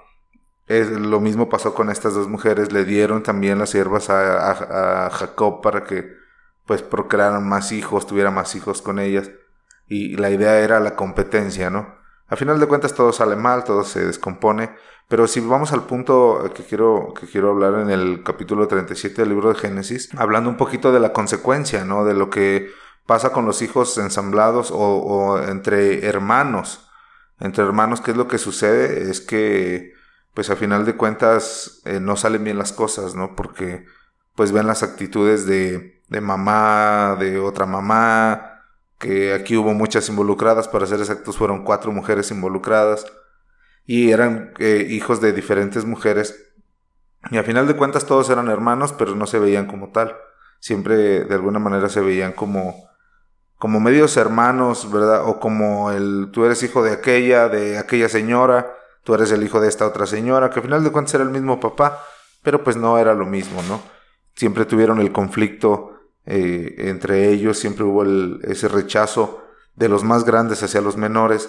Es, 0.67 0.91
lo 0.91 1.21
mismo 1.21 1.49
pasó 1.49 1.73
con 1.75 1.89
estas 1.89 2.13
dos 2.15 2.29
mujeres, 2.29 2.73
le 2.73 2.85
dieron 2.85 3.23
también 3.23 3.59
las 3.59 3.71
siervas 3.71 4.11
a, 4.11 5.07
a, 5.07 5.11
Jacob 5.11 5.63
para 5.63 5.85
que 5.85 6.18
pues 6.69 6.83
procrearan 6.83 7.49
más 7.49 7.73
hijos, 7.73 8.07
tuviera 8.07 8.31
más 8.31 8.55
hijos 8.55 8.83
con 8.83 8.99
ellas. 8.99 9.31
Y 9.89 10.17
la 10.19 10.29
idea 10.29 10.61
era 10.61 10.81
la 10.81 10.97
competencia, 10.97 11.71
¿no? 11.71 11.97
A 12.29 12.37
final 12.37 12.61
de 12.61 12.67
cuentas 12.67 12.95
todo 12.95 13.11
sale 13.11 13.37
mal, 13.37 13.65
todo 13.65 13.85
se 13.85 14.05
descompone, 14.05 14.71
pero 15.09 15.27
si 15.27 15.41
vamos 15.41 15.73
al 15.73 15.85
punto 15.85 16.53
que 16.55 16.63
quiero, 16.65 17.15
que 17.19 17.27
quiero 17.27 17.53
hablar 17.53 17.81
en 17.81 17.89
el 17.89 18.23
capítulo 18.23 18.69
37 18.69 19.23
del 19.23 19.31
libro 19.31 19.49
de 19.49 19.59
Génesis, 19.59 20.11
hablando 20.19 20.51
un 20.51 20.59
poquito 20.59 20.93
de 20.93 21.01
la 21.01 21.15
consecuencia, 21.15 21.87
¿no? 21.87 22.05
De 22.05 22.13
lo 22.13 22.29
que 22.29 22.71
pasa 23.07 23.33
con 23.33 23.47
los 23.47 23.63
hijos 23.63 23.97
ensamblados 23.97 24.71
o, 24.71 25.43
entre 25.43 26.07
hermanos. 26.07 26.87
Entre 27.41 27.65
hermanos, 27.65 28.03
¿qué 28.03 28.11
es 28.11 28.17
lo 28.19 28.29
que 28.29 28.37
sucede? 28.37 29.11
Es 29.11 29.23
que, 29.23 29.95
pues 30.35 30.51
a 30.51 30.57
final 30.57 30.85
de 30.85 30.97
cuentas, 30.97 31.81
eh, 31.87 31.99
no 31.99 32.17
salen 32.17 32.45
bien 32.45 32.59
las 32.59 32.75
cosas, 32.75 33.15
¿no? 33.15 33.35
Porque, 33.35 33.87
pues 34.35 34.53
ven 34.53 34.67
las 34.67 34.83
actitudes 34.83 35.47
de, 35.47 35.98
de 36.09 36.21
mamá, 36.21 37.17
de 37.19 37.39
otra 37.39 37.67
mamá, 37.67 38.63
que 38.99 39.33
aquí 39.33 39.57
hubo 39.57 39.75
muchas 39.75 40.09
involucradas, 40.09 40.69
para 40.69 40.87
ser 40.87 41.01
exactos 41.01 41.37
fueron 41.37 41.65
cuatro 41.65 41.93
mujeres 41.93 42.31
involucradas 42.31 43.07
y 43.87 44.11
eran 44.11 44.53
eh, 44.59 44.87
hijos 44.91 45.21
de 45.21 45.33
diferentes 45.33 45.85
mujeres 45.85 46.53
y 47.31 47.39
a 47.39 47.43
final 47.43 47.67
de 47.67 47.75
cuentas 47.75 48.07
todos 48.07 48.29
eran 48.31 48.49
hermanos 48.49 48.93
pero 48.93 49.15
no 49.15 49.27
se 49.27 49.39
veían 49.39 49.67
como 49.67 49.91
tal, 49.91 50.17
siempre 50.61 51.25
de 51.25 51.35
alguna 51.35 51.59
manera 51.59 51.89
se 51.89 52.01
veían 52.01 52.33
como 52.33 52.89
como 53.57 53.81
medios 53.81 54.17
hermanos, 54.17 54.91
¿verdad? 54.91 55.29
O 55.29 55.41
como 55.41 55.91
el 55.91 56.31
tú 56.33 56.45
eres 56.45 56.63
hijo 56.63 56.83
de 56.83 56.93
aquella, 56.93 57.49
de 57.49 57.77
aquella 57.79 58.09
señora, 58.09 58.73
tú 59.03 59.15
eres 59.15 59.33
el 59.33 59.43
hijo 59.43 59.61
de 59.61 59.69
esta 59.69 59.87
otra 59.87 60.07
señora, 60.07 60.51
que 60.51 60.61
a 60.61 60.63
final 60.63 60.85
de 60.85 60.93
cuentas 60.93 61.15
era 61.15 61.25
el 61.25 61.31
mismo 61.31 61.59
papá, 61.59 62.05
pero 62.43 62.63
pues 62.63 62.77
no 62.77 62.99
era 62.99 63.15
lo 63.15 63.27
mismo, 63.27 63.61
¿no? 63.69 63.81
Siempre 64.37 64.65
tuvieron 64.65 65.01
el 65.01 65.11
conflicto 65.11 65.98
eh, 66.31 66.91
entre 66.91 67.31
ellos 67.31 67.59
siempre 67.59 67.85
hubo 67.85 68.05
ese 68.43 68.69
rechazo 68.69 69.43
de 69.77 69.89
los 69.89 70.05
más 70.05 70.25
grandes 70.25 70.63
hacia 70.63 70.83
los 70.83 70.99
menores. 70.99 71.49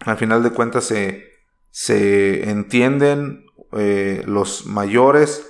Al 0.00 0.16
final 0.16 0.42
de 0.42 0.50
cuentas 0.50 0.84
se, 0.84 1.24
se 1.70 2.50
entienden 2.50 3.46
eh, 3.72 4.24
los 4.26 4.66
mayores 4.66 5.48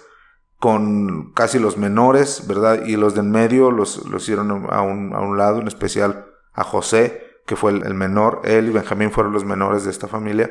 con 0.58 1.32
casi 1.32 1.58
los 1.58 1.78
menores, 1.78 2.46
¿verdad? 2.46 2.84
Y 2.84 2.96
los 2.96 3.14
del 3.14 3.24
medio 3.24 3.70
los, 3.70 4.06
los 4.06 4.24
hicieron 4.24 4.50
a 4.70 4.82
un, 4.82 5.14
a 5.14 5.20
un, 5.20 5.38
lado, 5.38 5.60
en 5.60 5.66
especial 5.66 6.26
a 6.52 6.62
José, 6.62 7.40
que 7.46 7.56
fue 7.56 7.70
el 7.72 7.94
menor. 7.94 8.42
Él 8.44 8.68
y 8.68 8.72
Benjamín 8.72 9.12
fueron 9.12 9.32
los 9.32 9.46
menores 9.46 9.84
de 9.84 9.90
esta 9.90 10.08
familia 10.08 10.50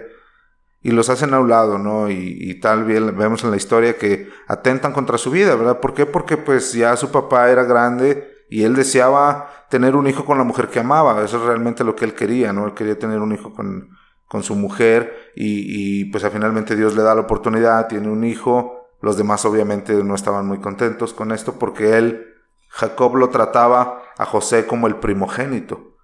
y 0.86 0.92
los 0.92 1.10
hacen 1.10 1.34
a 1.34 1.39
un 1.39 1.50
lado, 1.50 1.80
¿no? 1.80 2.12
Y, 2.12 2.60
tal 2.62 2.84
bien 2.84 3.18
vemos 3.18 3.44
en 3.44 3.50
la 3.50 3.58
historia 3.58 3.98
que 3.98 4.30
atentan 4.48 4.94
contra 4.94 5.18
su 5.18 5.32
vida, 5.32 5.56
¿verdad? 5.56 5.80
¿Por 5.80 5.96
qué? 5.96 6.06
Porque 6.06 6.38
pues 6.38 6.74
ya 6.74 6.96
su 6.96 7.10
papá 7.10 7.50
era 7.50 7.63
grande 7.63 8.46
y 8.51 8.65
él 8.65 8.75
deseaba 8.75 9.50
tener 9.72 9.96
un 9.96 10.06
hijo 10.06 10.25
con 10.25 10.38
la 10.38 10.44
mujer 10.44 10.68
que 10.68 10.80
amaba, 10.80 11.25
eso 11.25 11.38
es 11.38 11.44
realmente 11.44 11.84
lo 11.84 11.96
que 11.96 12.06
él 12.06 12.13
quería, 12.13 12.54
¿no? 12.54 12.68
Él 12.68 12.75
quería 12.75 13.00
tener 13.00 13.18
un 13.18 13.32
hijo 13.32 13.51
con, 13.51 13.98
con 14.27 14.44
su 14.44 14.54
mujer 14.54 15.32
y, 15.36 16.01
y 16.01 16.06
pues 16.12 16.24
finalmente 16.32 16.75
Dios 16.75 16.96
le 16.96 17.01
da 17.01 17.15
la 17.15 17.22
oportunidad, 17.22 17.88
tiene 17.88 18.08
un 18.08 18.24
hijo, 18.24 18.92
los 19.01 19.18
demás 19.18 19.44
obviamente 19.46 19.92
no 20.04 20.13
estaban 20.13 20.46
muy 20.46 20.60
contentos 20.60 21.15
con 21.15 21.32
esto 21.32 21.58
porque 21.58 21.98
él, 21.98 22.27
Jacob 22.70 23.15
lo 23.15 23.30
trataba 23.30 24.04
a 24.20 24.25
José 24.25 24.68
como 24.68 24.86
el 24.86 24.98
primogénito. 24.98 25.95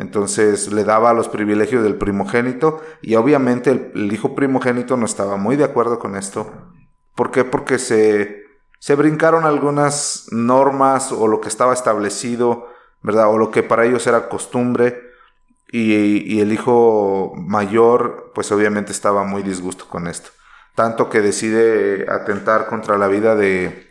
Entonces 0.00 0.72
le 0.72 0.84
daba 0.84 1.12
los 1.12 1.28
privilegios 1.28 1.82
del 1.82 1.96
primogénito 1.96 2.80
y 3.02 3.16
obviamente 3.16 3.92
el, 3.94 4.10
hijo 4.10 4.34
primogénito 4.34 4.96
no 4.96 5.04
estaba 5.04 5.36
muy 5.36 5.56
de 5.56 5.64
acuerdo 5.64 5.98
con 5.98 6.16
esto. 6.16 6.50
¿Por 7.14 7.30
qué? 7.30 7.44
Porque 7.44 7.78
se, 7.78 8.44
se 8.78 8.94
brincaron 8.94 9.44
algunas 9.44 10.26
normas 10.30 11.12
o 11.12 11.28
lo 11.28 11.42
que 11.42 11.48
estaba 11.48 11.74
establecido, 11.74 12.66
¿verdad? 13.02 13.28
O 13.28 13.36
lo 13.36 13.50
que 13.50 13.62
para 13.62 13.84
ellos 13.84 14.06
era 14.06 14.30
costumbre. 14.30 15.02
Y, 15.70 16.40
el 16.40 16.50
hijo 16.50 17.34
mayor, 17.36 18.32
pues 18.34 18.50
obviamente 18.52 18.92
estaba 18.92 19.24
muy 19.24 19.42
disgusto 19.42 19.86
con 19.86 20.08
esto. 20.08 20.30
Tanto 20.74 21.10
que 21.10 21.20
decide 21.20 22.10
atentar 22.10 22.68
contra 22.68 22.96
la 22.96 23.06
vida 23.06 23.36
de, 23.36 23.90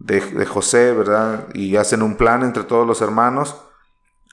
de, 0.00 0.20
de 0.20 0.46
José, 0.46 0.92
¿verdad? 0.92 1.46
Y 1.54 1.76
hacen 1.76 2.02
un 2.02 2.16
plan 2.16 2.42
entre 2.42 2.64
todos 2.64 2.86
los 2.86 3.00
hermanos 3.00 3.56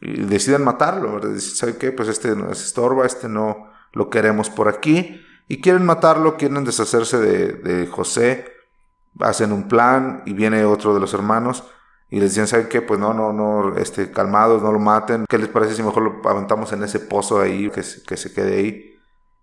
y 0.02 0.24
deciden 0.24 0.64
matarlo, 0.64 1.14
¿verdad? 1.14 1.30
Dicen, 1.30 1.56
¿sabe 1.56 1.78
qué? 1.78 1.92
Pues 1.92 2.10
este 2.10 2.36
no 2.36 2.52
es 2.52 2.64
estorba, 2.66 3.06
este 3.06 3.30
no 3.30 3.70
lo 3.94 4.10
queremos 4.10 4.50
por 4.50 4.68
aquí. 4.68 5.22
Y 5.48 5.62
quieren 5.62 5.86
matarlo, 5.86 6.38
quieren 6.38 6.64
deshacerse 6.64 7.20
de, 7.20 7.88
José, 7.88 8.46
hacen 9.20 9.52
un 9.52 9.68
plan 9.68 10.24
y 10.26 10.34
viene 10.34 10.66
otro 10.66 10.94
de 10.94 11.00
los 11.00 11.14
hermanos 11.14 11.64
y 12.10 12.20
les 12.20 12.32
dicen, 12.32 12.48
¿saben 12.48 12.68
qué? 12.68 12.82
Pues 12.82 13.00
no, 13.00 13.14
no, 13.14 13.32
no, 13.32 13.76
este, 13.78 14.12
calmados, 14.12 14.64
no 14.64 14.72
lo 14.72 14.80
maten. 14.80 15.26
¿Qué 15.30 15.38
les 15.38 15.50
parece 15.50 15.76
si 15.76 15.84
mejor 15.84 16.04
lo 16.04 16.30
aventamos 16.30 16.74
en 16.74 16.84
ese 16.84 17.00
pozo 17.00 17.40
ahí, 17.40 17.70
que, 17.70 17.82
que 18.08 18.18
se 18.18 18.34
quede 18.34 18.56
ahí? 18.58 19.00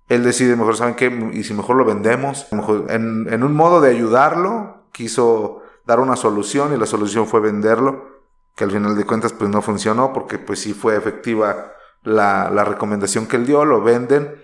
Él 0.08 0.24
decide, 0.24 0.56
mejor, 0.56 0.76
¿saben 0.76 0.94
qué? 0.94 1.06
Y 1.34 1.44
si 1.44 1.54
mejor 1.54 1.76
lo 1.76 1.84
vendemos. 1.84 2.46
en, 2.88 3.26
en 3.30 3.42
un 3.44 3.54
modo 3.54 3.80
de 3.80 3.90
ayudarlo, 3.90 4.84
quiso 4.92 5.62
dar 5.86 6.00
una 6.00 6.16
solución 6.16 6.74
y 6.74 6.78
la 6.78 6.86
solución 6.86 7.26
fue 7.26 7.40
venderlo 7.40 8.17
que 8.58 8.64
al 8.64 8.72
final 8.72 8.96
de 8.96 9.04
cuentas 9.04 9.32
pues 9.32 9.48
no 9.48 9.62
funcionó 9.62 10.12
porque 10.12 10.36
pues 10.36 10.58
sí 10.58 10.74
fue 10.74 10.96
efectiva 10.96 11.74
la, 12.02 12.50
la 12.50 12.64
recomendación 12.64 13.26
que 13.26 13.36
él 13.36 13.46
dio, 13.46 13.64
lo 13.64 13.82
venden 13.82 14.34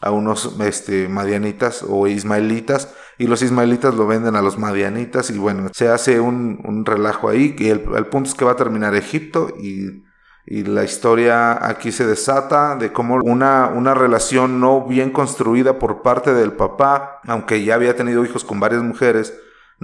a 0.00 0.12
unos 0.12 0.56
este, 0.60 1.08
madianitas 1.08 1.84
o 1.86 2.06
ismaelitas 2.06 2.94
y 3.18 3.26
los 3.26 3.42
ismaelitas 3.42 3.94
lo 3.94 4.06
venden 4.06 4.36
a 4.36 4.42
los 4.42 4.58
madianitas 4.58 5.30
y 5.30 5.38
bueno, 5.38 5.70
se 5.72 5.88
hace 5.88 6.20
un, 6.20 6.60
un 6.64 6.86
relajo 6.86 7.28
ahí 7.28 7.56
y 7.58 7.68
el, 7.68 7.80
punto 7.80 8.28
es 8.28 8.36
que 8.36 8.44
va 8.44 8.52
a 8.52 8.56
terminar 8.56 8.94
Egipto 8.94 9.48
y, 9.60 10.04
y, 10.46 10.62
la 10.62 10.84
historia 10.84 11.66
aquí 11.66 11.90
se 11.90 12.06
desata 12.06 12.76
de 12.76 12.92
cómo 12.92 13.16
una, 13.16 13.72
una 13.74 13.94
relación 13.94 14.60
no 14.60 14.86
bien 14.86 15.10
construida 15.10 15.80
por 15.80 16.02
parte 16.02 16.32
del 16.32 16.52
papá, 16.52 17.20
aunque 17.26 17.64
ya 17.64 17.74
había 17.74 17.96
tenido 17.96 18.24
hijos 18.24 18.44
con 18.44 18.60
varias 18.60 18.82
mujeres, 18.82 19.34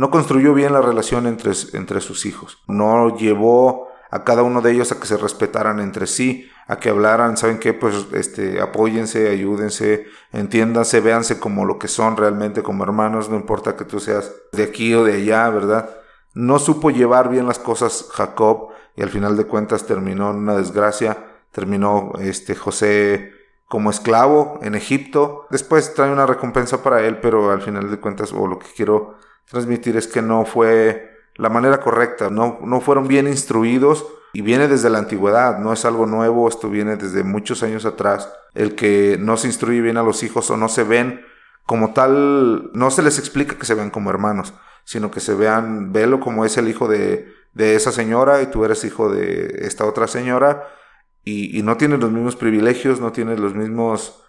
no 0.01 0.09
construyó 0.09 0.55
bien 0.55 0.73
la 0.73 0.81
relación 0.81 1.27
entre, 1.27 1.53
entre 1.75 2.01
sus 2.01 2.25
hijos. 2.25 2.57
No 2.67 3.19
llevó 3.19 3.89
a 4.11 4.25
cada 4.25 4.43
uno 4.43 4.63
de 4.63 4.73
ellos 4.73 4.91
a 4.93 4.99
que 4.99 5.07
se 5.07 5.19
respetaran 5.19 5.79
entre 5.79 6.07
sí, 6.07 6.49
a 6.69 6.79
que 6.79 6.89
hablaran, 6.89 7.37
¿saben 7.37 7.59
qué? 7.59 7.75
Pues 7.75 8.07
este, 8.15 8.63
apóyense, 8.63 9.29
ayúdense, 9.29 10.07
entiéndanse, 10.33 11.03
véanse 11.03 11.39
como 11.39 11.67
lo 11.67 11.79
que 11.79 11.87
son 11.87 12.17
realmente 12.17 12.63
como 12.63 12.83
hermanos, 12.83 13.29
no 13.29 13.37
importa 13.37 13.77
que 13.77 13.85
tú 13.85 14.01
seas 14.01 14.33
de 14.53 14.63
aquí 14.63 14.95
o 14.95 15.05
de 15.05 15.17
allá, 15.17 15.51
¿verdad? 15.51 15.91
No 16.33 16.59
supo 16.59 16.91
llevar 16.91 17.29
bien 17.29 17.47
las 17.47 17.59
cosas 17.59 18.07
Jacob 18.11 18.71
y 18.97 19.03
al 19.03 19.11
final 19.11 19.37
de 19.37 19.45
cuentas 19.45 19.85
terminó 19.85 20.31
en 20.31 20.39
una 20.39 20.57
desgracia, 20.57 21.27
terminó 21.53 22.13
este 22.19 22.55
José 22.55 23.33
como 23.69 23.91
esclavo 23.91 24.61
en 24.63 24.77
Egipto. 24.77 25.47
Después 25.51 25.93
trae 25.93 26.11
una 26.11 26.25
recompensa 26.25 26.83
para 26.83 27.03
él, 27.03 27.19
pero 27.19 27.51
al 27.51 27.61
final 27.61 27.91
de 27.91 28.01
cuentas, 28.01 28.33
o 28.33 28.47
lo 28.47 28.59
que 28.59 28.69
quiero 28.75 29.19
transmitir 29.51 29.97
es 29.97 30.07
que 30.07 30.23
no 30.23 30.45
fue 30.45 31.11
la 31.35 31.49
manera 31.49 31.81
correcta, 31.81 32.31
no, 32.31 32.61
no 32.63 32.81
fueron 32.81 33.09
bien 33.09 33.27
instruidos 33.27 34.07
y 34.33 34.43
viene 34.43 34.69
desde 34.69 34.91
la 34.91 34.99
antigüedad, 34.99 35.59
no 35.59 35.73
es 35.73 35.85
algo 35.85 36.07
nuevo, 36.07 36.49
esto 36.49 36.71
viene 36.71 36.97
desde 36.97 37.25
muchos 37.25 37.63
años 37.63 37.85
atrás, 37.85 38.33
el 38.55 38.77
que 38.77 39.17
no 39.19 39.37
se 39.37 39.49
instruye 39.49 39.81
bien 39.81 39.97
a 39.97 40.03
los 40.03 40.23
hijos 40.23 40.51
o 40.51 40.57
no 40.57 40.69
se 40.69 40.85
ven 40.85 41.23
como 41.67 41.93
tal, 41.93 42.71
no 42.75 42.91
se 42.91 43.03
les 43.03 43.19
explica 43.19 43.57
que 43.57 43.67
se 43.67 43.75
vean 43.75 43.91
como 43.91 44.11
hermanos, 44.11 44.55
sino 44.85 45.11
que 45.11 45.21
se 45.21 45.35
vean, 45.35 45.93
velo 45.93 46.21
como 46.21 46.45
es 46.45 46.57
el 46.57 46.69
hijo 46.69 46.87
de, 46.87 47.33
de 47.53 47.75
esa 47.75 47.91
señora 47.91 48.43
y 48.43 48.47
tú 48.47 48.65
eres 48.65 48.85
hijo 48.85 49.09
de 49.09 49.67
esta 49.67 49.85
otra 49.85 50.07
señora 50.07 50.69
y, 51.25 51.59
y 51.59 51.63
no 51.63 51.77
tienes 51.77 51.99
los 51.99 52.13
mismos 52.13 52.37
privilegios, 52.37 53.01
no 53.01 53.11
tienes 53.11 53.41
los 53.41 53.55
mismos 53.55 54.23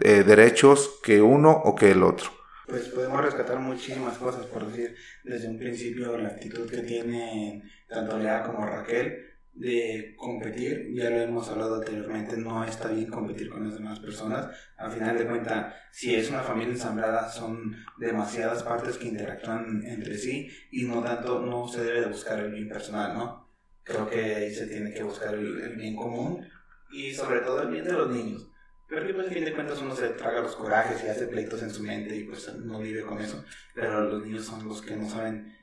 eh, 0.00 0.22
derechos 0.22 0.98
que 1.02 1.20
uno 1.20 1.50
o 1.50 1.74
que 1.74 1.90
el 1.90 2.04
otro 2.04 2.37
pues 2.68 2.88
podemos 2.88 3.22
rescatar 3.22 3.58
muchísimas 3.58 4.18
cosas, 4.18 4.44
por 4.46 4.66
decir, 4.66 4.94
desde 5.24 5.48
un 5.48 5.58
principio 5.58 6.18
la 6.18 6.28
actitud 6.28 6.68
que 6.68 6.82
tienen 6.82 7.62
tanto 7.88 8.18
Lea 8.18 8.42
como 8.42 8.66
Raquel 8.66 9.24
de 9.54 10.14
competir, 10.16 10.92
ya 10.94 11.10
lo 11.10 11.16
hemos 11.16 11.48
hablado 11.48 11.76
anteriormente, 11.76 12.36
no 12.36 12.62
está 12.62 12.88
bien 12.88 13.10
competir 13.10 13.48
con 13.48 13.64
las 13.64 13.74
demás 13.74 13.98
personas, 13.98 14.48
al 14.76 14.92
final 14.92 15.16
de 15.18 15.26
cuentas, 15.26 15.74
si 15.90 16.14
es 16.14 16.28
una 16.30 16.42
familia 16.42 16.74
ensamblada, 16.74 17.28
son 17.28 17.74
demasiadas 17.98 18.62
partes 18.62 18.98
que 18.98 19.08
interactúan 19.08 19.82
entre 19.84 20.16
sí 20.16 20.48
y 20.70 20.84
no 20.84 21.02
tanto, 21.02 21.40
no 21.40 21.66
se 21.66 21.82
debe 21.82 22.02
de 22.02 22.08
buscar 22.08 22.38
el 22.38 22.52
bien 22.52 22.68
personal, 22.68 23.14
¿no? 23.14 23.48
Creo 23.82 24.08
que 24.08 24.34
ahí 24.34 24.54
se 24.54 24.66
tiene 24.66 24.92
que 24.92 25.02
buscar 25.02 25.34
el, 25.34 25.60
el 25.60 25.76
bien 25.76 25.96
común 25.96 26.46
y 26.92 27.12
sobre 27.12 27.40
todo 27.40 27.62
el 27.62 27.70
bien 27.70 27.84
de 27.84 27.92
los 27.92 28.10
niños 28.10 28.47
pero 28.88 29.06
que 29.06 29.14
pues 29.14 29.28
a 29.28 29.30
fin 29.30 29.44
de 29.44 29.52
cuentas 29.52 29.80
uno 29.82 29.94
se 29.94 30.08
traga 30.10 30.40
los 30.40 30.56
corajes 30.56 31.04
y 31.04 31.08
hace 31.08 31.26
pleitos 31.26 31.62
en 31.62 31.70
su 31.70 31.82
mente 31.82 32.16
y 32.16 32.24
pues 32.24 32.52
no 32.56 32.80
vive 32.80 33.02
con 33.02 33.20
eso. 33.20 33.44
Pero 33.74 34.00
los 34.00 34.24
niños 34.24 34.46
son 34.46 34.66
los 34.66 34.80
que 34.80 34.96
no 34.96 35.08
saben 35.08 35.54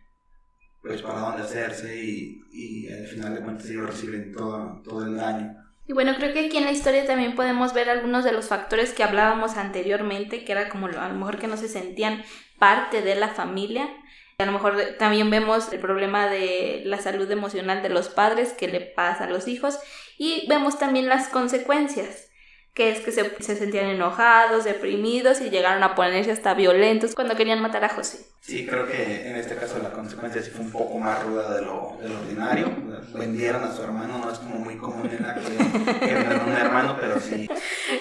pues 0.82 1.02
para 1.02 1.20
dónde 1.20 1.42
hacerse 1.42 1.98
y, 1.98 2.44
y 2.52 2.88
al 2.94 3.08
final 3.08 3.34
de 3.34 3.42
cuentas 3.42 3.68
ellos 3.68 3.88
reciben 3.88 4.32
todo, 4.32 4.82
todo 4.84 5.06
el 5.06 5.18
daño. 5.18 5.56
Y 5.88 5.94
bueno, 5.94 6.14
creo 6.18 6.34
que 6.34 6.46
aquí 6.46 6.58
en 6.58 6.66
la 6.66 6.72
historia 6.72 7.06
también 7.06 7.36
podemos 7.36 7.74
ver 7.74 7.90
algunos 7.90 8.24
de 8.24 8.32
los 8.32 8.48
factores 8.48 8.94
que 8.94 9.04
hablábamos 9.04 9.58
anteriormente, 9.58 10.44
que 10.44 10.52
era 10.52 10.70
como 10.70 10.88
a 10.88 11.08
lo 11.08 11.16
mejor 11.16 11.40
que 11.40 11.48
no 11.48 11.58
se 11.58 11.68
sentían 11.68 12.24
parte 12.60 13.02
de 13.02 13.16
la 13.16 13.30
familia. 13.30 13.90
A 14.38 14.46
lo 14.46 14.52
mejor 14.52 14.78
también 15.00 15.30
vemos 15.32 15.72
el 15.74 15.80
problema 15.80 16.28
de 16.28 16.84
la 16.86 17.00
salud 17.00 17.30
emocional 17.32 17.82
de 17.82 17.90
los 17.90 18.10
padres 18.10 18.54
que 18.54 18.68
le 18.68 18.82
pasa 18.82 19.24
a 19.24 19.30
los 19.30 19.48
hijos 19.48 19.80
y 20.18 20.46
vemos 20.48 20.78
también 20.78 21.08
las 21.08 21.30
consecuencias 21.30 22.25
que 22.76 22.92
es 22.92 23.00
que 23.00 23.14
se, 23.14 23.42
se, 23.42 23.56
sentían 23.56 23.86
enojados, 23.86 24.66
deprimidos 24.66 25.40
y 25.40 25.50
llegaron 25.50 25.82
a 25.82 25.96
ponerse 25.96 26.32
hasta 26.32 26.54
violentos 26.54 27.16
cuando 27.16 27.38
querían 27.38 27.62
matar 27.62 27.86
a 27.86 27.90
José. 27.90 28.26
Sí, 28.42 28.68
creo 28.68 28.86
que 28.86 29.30
en 29.30 29.38
este 29.38 29.56
caso 29.56 29.80
la 29.82 29.92
consecuencia 29.92 30.44
sí 30.44 30.52
fue 30.52 30.66
un 30.66 30.72
poco 30.74 31.00
más 31.00 31.24
ruda 31.24 31.56
de 31.56 31.62
lo, 31.62 31.98
de 32.02 32.10
lo 32.10 32.20
ordinario. 32.20 32.70
Vendieron 33.14 33.64
a 33.64 33.72
su 33.72 33.82
hermano, 33.82 34.18
no 34.18 34.30
es 34.30 34.40
como 34.40 34.56
muy 34.56 34.76
común 34.76 35.10
en 35.10 35.26
la 35.26 35.36
que, 35.36 36.06
que 36.06 36.16
un 36.16 36.58
hermano, 36.58 36.98
pero 37.00 37.22
sí. 37.22 37.48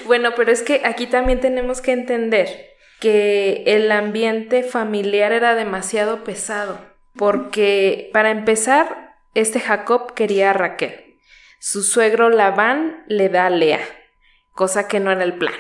Bueno, 0.07 0.33
pero 0.35 0.51
es 0.51 0.63
que 0.63 0.83
aquí 0.85 1.07
también 1.07 1.41
tenemos 1.41 1.81
que 1.81 1.93
entender 1.93 2.73
que 2.99 3.63
el 3.67 3.93
ambiente 3.93 4.65
familiar 4.65 5.31
era 5.31 5.55
demasiado 5.55 6.25
pesado, 6.25 6.81
porque 7.15 8.11
para 8.13 8.33
empezar, 8.33 9.15
este 9.35 9.61
Jacob 9.61 10.15
quería 10.15 10.51
a 10.51 10.53
Raquel. 10.53 11.17
Su 11.61 11.85
suegro 11.85 12.29
Labán 12.29 13.05
le 13.07 13.29
da 13.29 13.47
a 13.47 13.51
Lea 13.51 13.81
cosa 14.55 14.89
que 14.89 15.01
no 15.01 15.11
era 15.11 15.25
el 15.25 15.35
plan. 15.35 15.55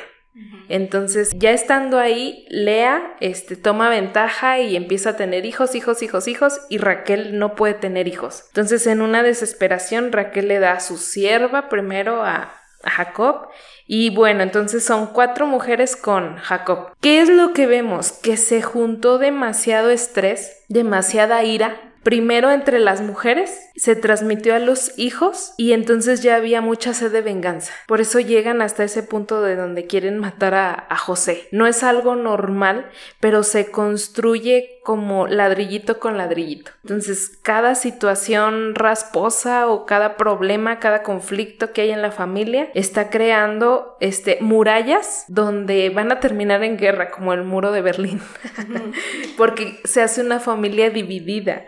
Entonces, 0.68 1.30
ya 1.36 1.52
estando 1.52 1.98
ahí, 1.98 2.44
Lea 2.48 3.14
este, 3.20 3.54
toma 3.54 3.88
ventaja 3.88 4.58
y 4.58 4.74
empieza 4.74 5.10
a 5.10 5.16
tener 5.16 5.46
hijos, 5.46 5.76
hijos, 5.76 6.02
hijos, 6.02 6.26
hijos, 6.26 6.60
y 6.68 6.78
Raquel 6.78 7.38
no 7.38 7.54
puede 7.54 7.74
tener 7.74 8.08
hijos. 8.08 8.44
Entonces, 8.48 8.86
en 8.88 9.00
una 9.00 9.22
desesperación, 9.22 10.10
Raquel 10.10 10.48
le 10.48 10.58
da 10.58 10.72
a 10.72 10.80
su 10.80 10.96
sierva 10.96 11.68
primero 11.68 12.24
a, 12.24 12.54
a 12.82 12.90
Jacob, 12.90 13.48
y 13.86 14.10
bueno, 14.10 14.42
entonces 14.42 14.84
son 14.84 15.08
cuatro 15.08 15.46
mujeres 15.46 15.94
con 15.94 16.36
Jacob. 16.38 16.88
¿Qué 17.00 17.20
es 17.20 17.28
lo 17.28 17.52
que 17.52 17.66
vemos? 17.66 18.12
Que 18.12 18.36
se 18.36 18.60
juntó 18.60 19.18
demasiado 19.18 19.90
estrés, 19.90 20.64
demasiada 20.68 21.44
ira, 21.44 21.93
primero 22.04 22.52
entre 22.52 22.78
las 22.78 23.00
mujeres, 23.00 23.70
se 23.74 23.96
transmitió 23.96 24.54
a 24.54 24.60
los 24.60 24.96
hijos 24.96 25.54
y 25.56 25.72
entonces 25.72 26.22
ya 26.22 26.36
había 26.36 26.60
mucha 26.60 26.94
sed 26.94 27.10
de 27.10 27.22
venganza. 27.22 27.72
Por 27.88 28.00
eso 28.00 28.20
llegan 28.20 28.62
hasta 28.62 28.84
ese 28.84 29.02
punto 29.02 29.42
de 29.42 29.56
donde 29.56 29.86
quieren 29.86 30.18
matar 30.18 30.54
a, 30.54 30.86
a 30.88 30.96
José. 30.96 31.48
No 31.50 31.66
es 31.66 31.82
algo 31.82 32.14
normal, 32.14 32.86
pero 33.18 33.42
se 33.42 33.70
construye 33.70 34.80
como 34.84 35.26
ladrillito 35.26 35.98
con 35.98 36.18
ladrillito. 36.18 36.70
Entonces, 36.82 37.38
cada 37.42 37.74
situación 37.74 38.74
rasposa 38.74 39.66
o 39.68 39.86
cada 39.86 40.16
problema, 40.16 40.78
cada 40.78 41.02
conflicto 41.02 41.72
que 41.72 41.80
hay 41.80 41.90
en 41.90 42.02
la 42.02 42.12
familia 42.12 42.68
está 42.74 43.08
creando 43.08 43.96
este 44.00 44.38
murallas 44.42 45.24
donde 45.28 45.88
van 45.88 46.12
a 46.12 46.20
terminar 46.20 46.62
en 46.62 46.76
guerra, 46.76 47.10
como 47.10 47.32
el 47.32 47.44
muro 47.44 47.72
de 47.72 47.80
Berlín. 47.80 48.20
Porque 49.38 49.80
se 49.84 50.02
hace 50.02 50.20
una 50.20 50.38
familia 50.38 50.90
dividida. 50.90 51.64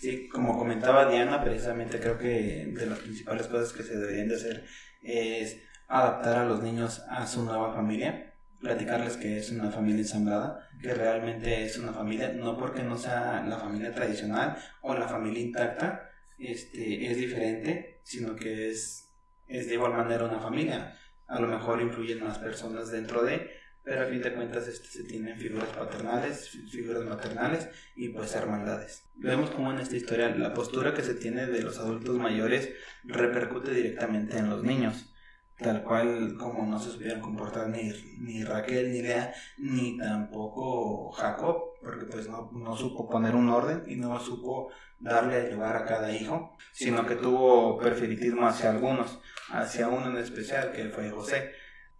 Sí, 0.00 0.30
como 0.30 0.56
comentaba 0.56 1.10
Diana, 1.10 1.44
precisamente 1.44 2.00
creo 2.00 2.16
que 2.16 2.72
de 2.74 2.86
las 2.86 3.00
principales 3.00 3.48
cosas 3.48 3.74
que 3.74 3.82
se 3.82 3.98
deberían 3.98 4.28
de 4.28 4.36
hacer 4.36 4.64
es 5.02 5.60
adaptar 5.88 6.38
a 6.38 6.44
los 6.46 6.62
niños 6.62 7.02
a 7.10 7.26
su 7.26 7.44
nueva 7.44 7.74
familia, 7.74 8.32
platicarles 8.60 9.18
que 9.18 9.36
es 9.36 9.50
una 9.50 9.70
familia 9.70 10.00
ensamblada, 10.00 10.66
que 10.80 10.94
realmente 10.94 11.64
es 11.64 11.76
una 11.76 11.92
familia, 11.92 12.32
no 12.32 12.56
porque 12.56 12.82
no 12.82 12.96
sea 12.96 13.44
la 13.46 13.58
familia 13.58 13.92
tradicional 13.92 14.56
o 14.80 14.94
la 14.94 15.06
familia 15.06 15.42
intacta, 15.42 16.10
este, 16.38 17.10
es 17.10 17.18
diferente, 17.18 18.00
sino 18.02 18.34
que 18.34 18.70
es, 18.70 19.12
es 19.48 19.68
de 19.68 19.74
igual 19.74 19.92
manera 19.92 20.24
una 20.24 20.40
familia. 20.40 20.96
A 21.26 21.38
lo 21.40 21.46
mejor 21.46 21.82
influyen 21.82 22.24
más 22.24 22.38
personas 22.38 22.90
dentro 22.90 23.22
de, 23.22 23.50
pero 23.82 24.02
a 24.02 24.06
fin 24.06 24.20
de 24.20 24.34
cuentas 24.34 24.68
este, 24.68 24.88
se 24.88 25.04
tienen 25.04 25.38
figuras 25.38 25.68
paternales, 25.70 26.50
figuras 26.70 27.04
maternales 27.04 27.68
y 27.96 28.10
pues 28.10 28.34
hermandades. 28.34 29.04
Vemos 29.16 29.50
como 29.50 29.72
en 29.72 29.78
esta 29.78 29.96
historia 29.96 30.28
la 30.36 30.54
postura 30.54 30.94
que 30.94 31.02
se 31.02 31.14
tiene 31.14 31.46
de 31.46 31.62
los 31.62 31.78
adultos 31.78 32.16
mayores 32.16 32.70
repercute 33.04 33.72
directamente 33.72 34.38
en 34.38 34.50
los 34.50 34.62
niños, 34.62 35.14
tal 35.58 35.82
cual 35.82 36.36
como 36.38 36.66
no 36.66 36.78
se 36.78 36.90
supieron 36.90 37.20
comportar 37.20 37.68
ni, 37.68 37.90
ni 38.18 38.44
Raquel, 38.44 38.92
ni 38.92 39.02
Lea, 39.02 39.32
ni 39.58 39.96
tampoco 39.96 41.10
Jacob, 41.12 41.74
porque 41.80 42.06
pues 42.06 42.28
no, 42.28 42.50
no 42.52 42.76
supo 42.76 43.08
poner 43.08 43.34
un 43.34 43.48
orden 43.48 43.82
y 43.86 43.96
no 43.96 44.20
supo 44.20 44.70
darle 44.98 45.50
lugar 45.50 45.76
a 45.76 45.86
cada 45.86 46.12
hijo, 46.12 46.56
sino 46.72 47.06
que 47.06 47.16
tuvo 47.16 47.78
perfectismo 47.78 48.46
hacia 48.46 48.70
algunos, 48.70 49.20
hacia 49.48 49.88
uno 49.88 50.10
en 50.10 50.18
especial 50.18 50.72
que 50.72 50.90
fue 50.90 51.10
José 51.10 51.52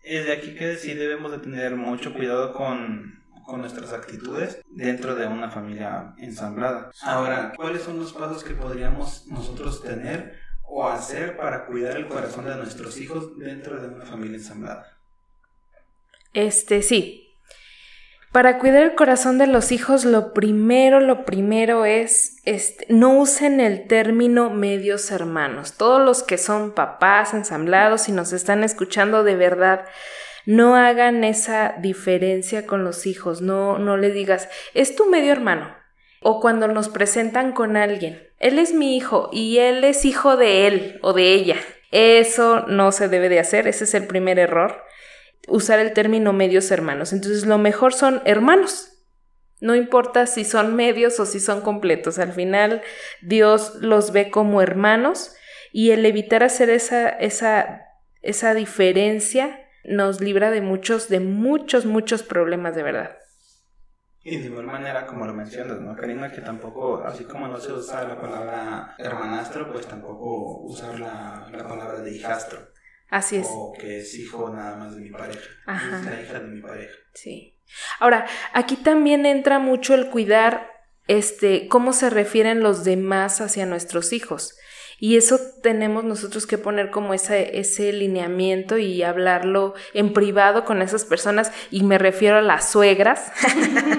es 0.02 0.26
de 0.26 0.32
aquí 0.32 0.54
que 0.54 0.76
sí 0.76 0.94
debemos 0.94 1.32
de 1.32 1.38
tener 1.38 1.76
mucho 1.76 2.12
cuidado 2.12 2.52
con, 2.52 3.22
con 3.44 3.60
nuestras 3.60 3.92
actitudes 3.92 4.62
dentro 4.68 5.14
de 5.14 5.26
una 5.26 5.50
familia 5.50 6.14
ensamblada. 6.18 6.90
Ahora, 7.02 7.52
¿cuáles 7.56 7.82
son 7.82 7.98
los 7.98 8.12
pasos 8.12 8.44
que 8.44 8.54
podríamos 8.54 9.26
nosotros 9.26 9.82
tener 9.82 10.38
o 10.62 10.88
hacer 10.88 11.36
para 11.36 11.66
cuidar 11.66 11.96
el 11.96 12.06
corazón 12.06 12.44
de 12.44 12.56
nuestros 12.56 12.98
hijos 12.98 13.36
dentro 13.38 13.80
de 13.80 13.88
una 13.88 14.06
familia 14.06 14.36
ensamblada? 14.36 14.86
Este, 16.32 16.82
sí, 16.82 17.19
para 18.32 18.58
cuidar 18.58 18.84
el 18.84 18.94
corazón 18.94 19.38
de 19.38 19.48
los 19.48 19.72
hijos, 19.72 20.04
lo 20.04 20.32
primero, 20.32 21.00
lo 21.00 21.24
primero 21.24 21.84
es, 21.84 22.36
este, 22.44 22.86
no 22.88 23.18
usen 23.18 23.60
el 23.60 23.88
término 23.88 24.50
medios 24.50 25.10
hermanos. 25.10 25.76
Todos 25.76 26.00
los 26.00 26.22
que 26.22 26.38
son 26.38 26.72
papás 26.72 27.34
ensamblados 27.34 28.08
y 28.08 28.12
nos 28.12 28.32
están 28.32 28.62
escuchando 28.62 29.24
de 29.24 29.34
verdad, 29.34 29.84
no 30.46 30.76
hagan 30.76 31.24
esa 31.24 31.74
diferencia 31.80 32.66
con 32.66 32.84
los 32.84 33.04
hijos. 33.06 33.40
No, 33.40 33.78
no 33.78 33.96
le 33.96 34.10
digas, 34.10 34.48
es 34.74 34.94
tu 34.94 35.10
medio 35.10 35.32
hermano. 35.32 35.76
O 36.22 36.40
cuando 36.40 36.68
nos 36.68 36.88
presentan 36.88 37.52
con 37.52 37.76
alguien, 37.76 38.28
él 38.38 38.58
es 38.58 38.74
mi 38.74 38.96
hijo 38.96 39.30
y 39.32 39.58
él 39.58 39.82
es 39.82 40.04
hijo 40.04 40.36
de 40.36 40.68
él 40.68 40.98
o 41.02 41.14
de 41.14 41.32
ella. 41.32 41.56
Eso 41.90 42.60
no 42.68 42.92
se 42.92 43.08
debe 43.08 43.28
de 43.28 43.40
hacer, 43.40 43.66
ese 43.66 43.84
es 43.84 43.94
el 43.94 44.06
primer 44.06 44.38
error 44.38 44.84
usar 45.48 45.78
el 45.78 45.92
término 45.92 46.32
medios 46.32 46.70
hermanos. 46.70 47.12
Entonces 47.12 47.46
lo 47.46 47.58
mejor 47.58 47.92
son 47.92 48.22
hermanos. 48.24 48.86
No 49.60 49.74
importa 49.74 50.26
si 50.26 50.44
son 50.44 50.74
medios 50.74 51.20
o 51.20 51.26
si 51.26 51.40
son 51.40 51.60
completos. 51.60 52.18
Al 52.18 52.32
final 52.32 52.82
Dios 53.22 53.74
los 53.80 54.12
ve 54.12 54.30
como 54.30 54.62
hermanos 54.62 55.34
y 55.72 55.90
el 55.90 56.06
evitar 56.06 56.42
hacer 56.42 56.70
esa, 56.70 57.08
esa, 57.08 57.82
esa 58.22 58.54
diferencia 58.54 59.66
nos 59.84 60.20
libra 60.20 60.50
de 60.50 60.60
muchos, 60.60 61.08
de 61.08 61.20
muchos, 61.20 61.86
muchos 61.86 62.22
problemas 62.22 62.74
de 62.74 62.82
verdad. 62.82 63.16
Y 64.22 64.36
de 64.36 64.46
igual 64.46 64.66
manera, 64.66 65.06
como 65.06 65.24
lo 65.24 65.32
mencionas, 65.32 65.80
¿no, 65.80 65.96
Karina? 65.96 66.30
Que 66.30 66.42
tampoco, 66.42 67.02
así 67.04 67.24
como 67.24 67.48
no 67.48 67.58
se 67.58 67.72
usa 67.72 68.06
la 68.06 68.20
palabra 68.20 68.94
hermanastro, 68.98 69.72
pues 69.72 69.86
tampoco 69.86 70.60
usar 70.60 71.00
la, 71.00 71.48
la 71.50 71.66
palabra 71.66 72.00
de 72.00 72.14
hijastro. 72.14 72.68
Así 73.10 73.36
es. 73.36 73.48
O 73.50 73.72
que 73.78 74.00
es 74.00 74.14
hijo 74.14 74.50
nada 74.50 74.76
más 74.76 74.94
de 74.94 75.02
mi 75.02 75.10
pareja. 75.10 75.40
Es 75.66 76.04
la 76.04 76.20
hija 76.22 76.38
de 76.38 76.46
mi 76.46 76.60
pareja. 76.60 76.94
Sí. 77.12 77.56
Ahora, 77.98 78.26
aquí 78.52 78.76
también 78.76 79.26
entra 79.26 79.58
mucho 79.58 79.94
el 79.94 80.08
cuidar 80.08 80.70
este 81.08 81.66
cómo 81.68 81.92
se 81.92 82.08
refieren 82.08 82.62
los 82.62 82.84
demás 82.84 83.40
hacia 83.40 83.66
nuestros 83.66 84.12
hijos. 84.12 84.56
Y 85.00 85.16
eso 85.16 85.40
tenemos 85.62 86.04
nosotros 86.04 86.46
que 86.46 86.58
poner 86.58 86.90
como 86.90 87.14
ese, 87.14 87.58
ese 87.58 87.90
lineamiento 87.92 88.76
y 88.76 89.02
hablarlo 89.02 89.74
en 89.94 90.12
privado 90.12 90.66
con 90.66 90.82
esas 90.82 91.06
personas. 91.06 91.52
Y 91.70 91.84
me 91.84 91.96
refiero 91.96 92.36
a 92.36 92.42
las 92.42 92.70
suegras. 92.70 93.32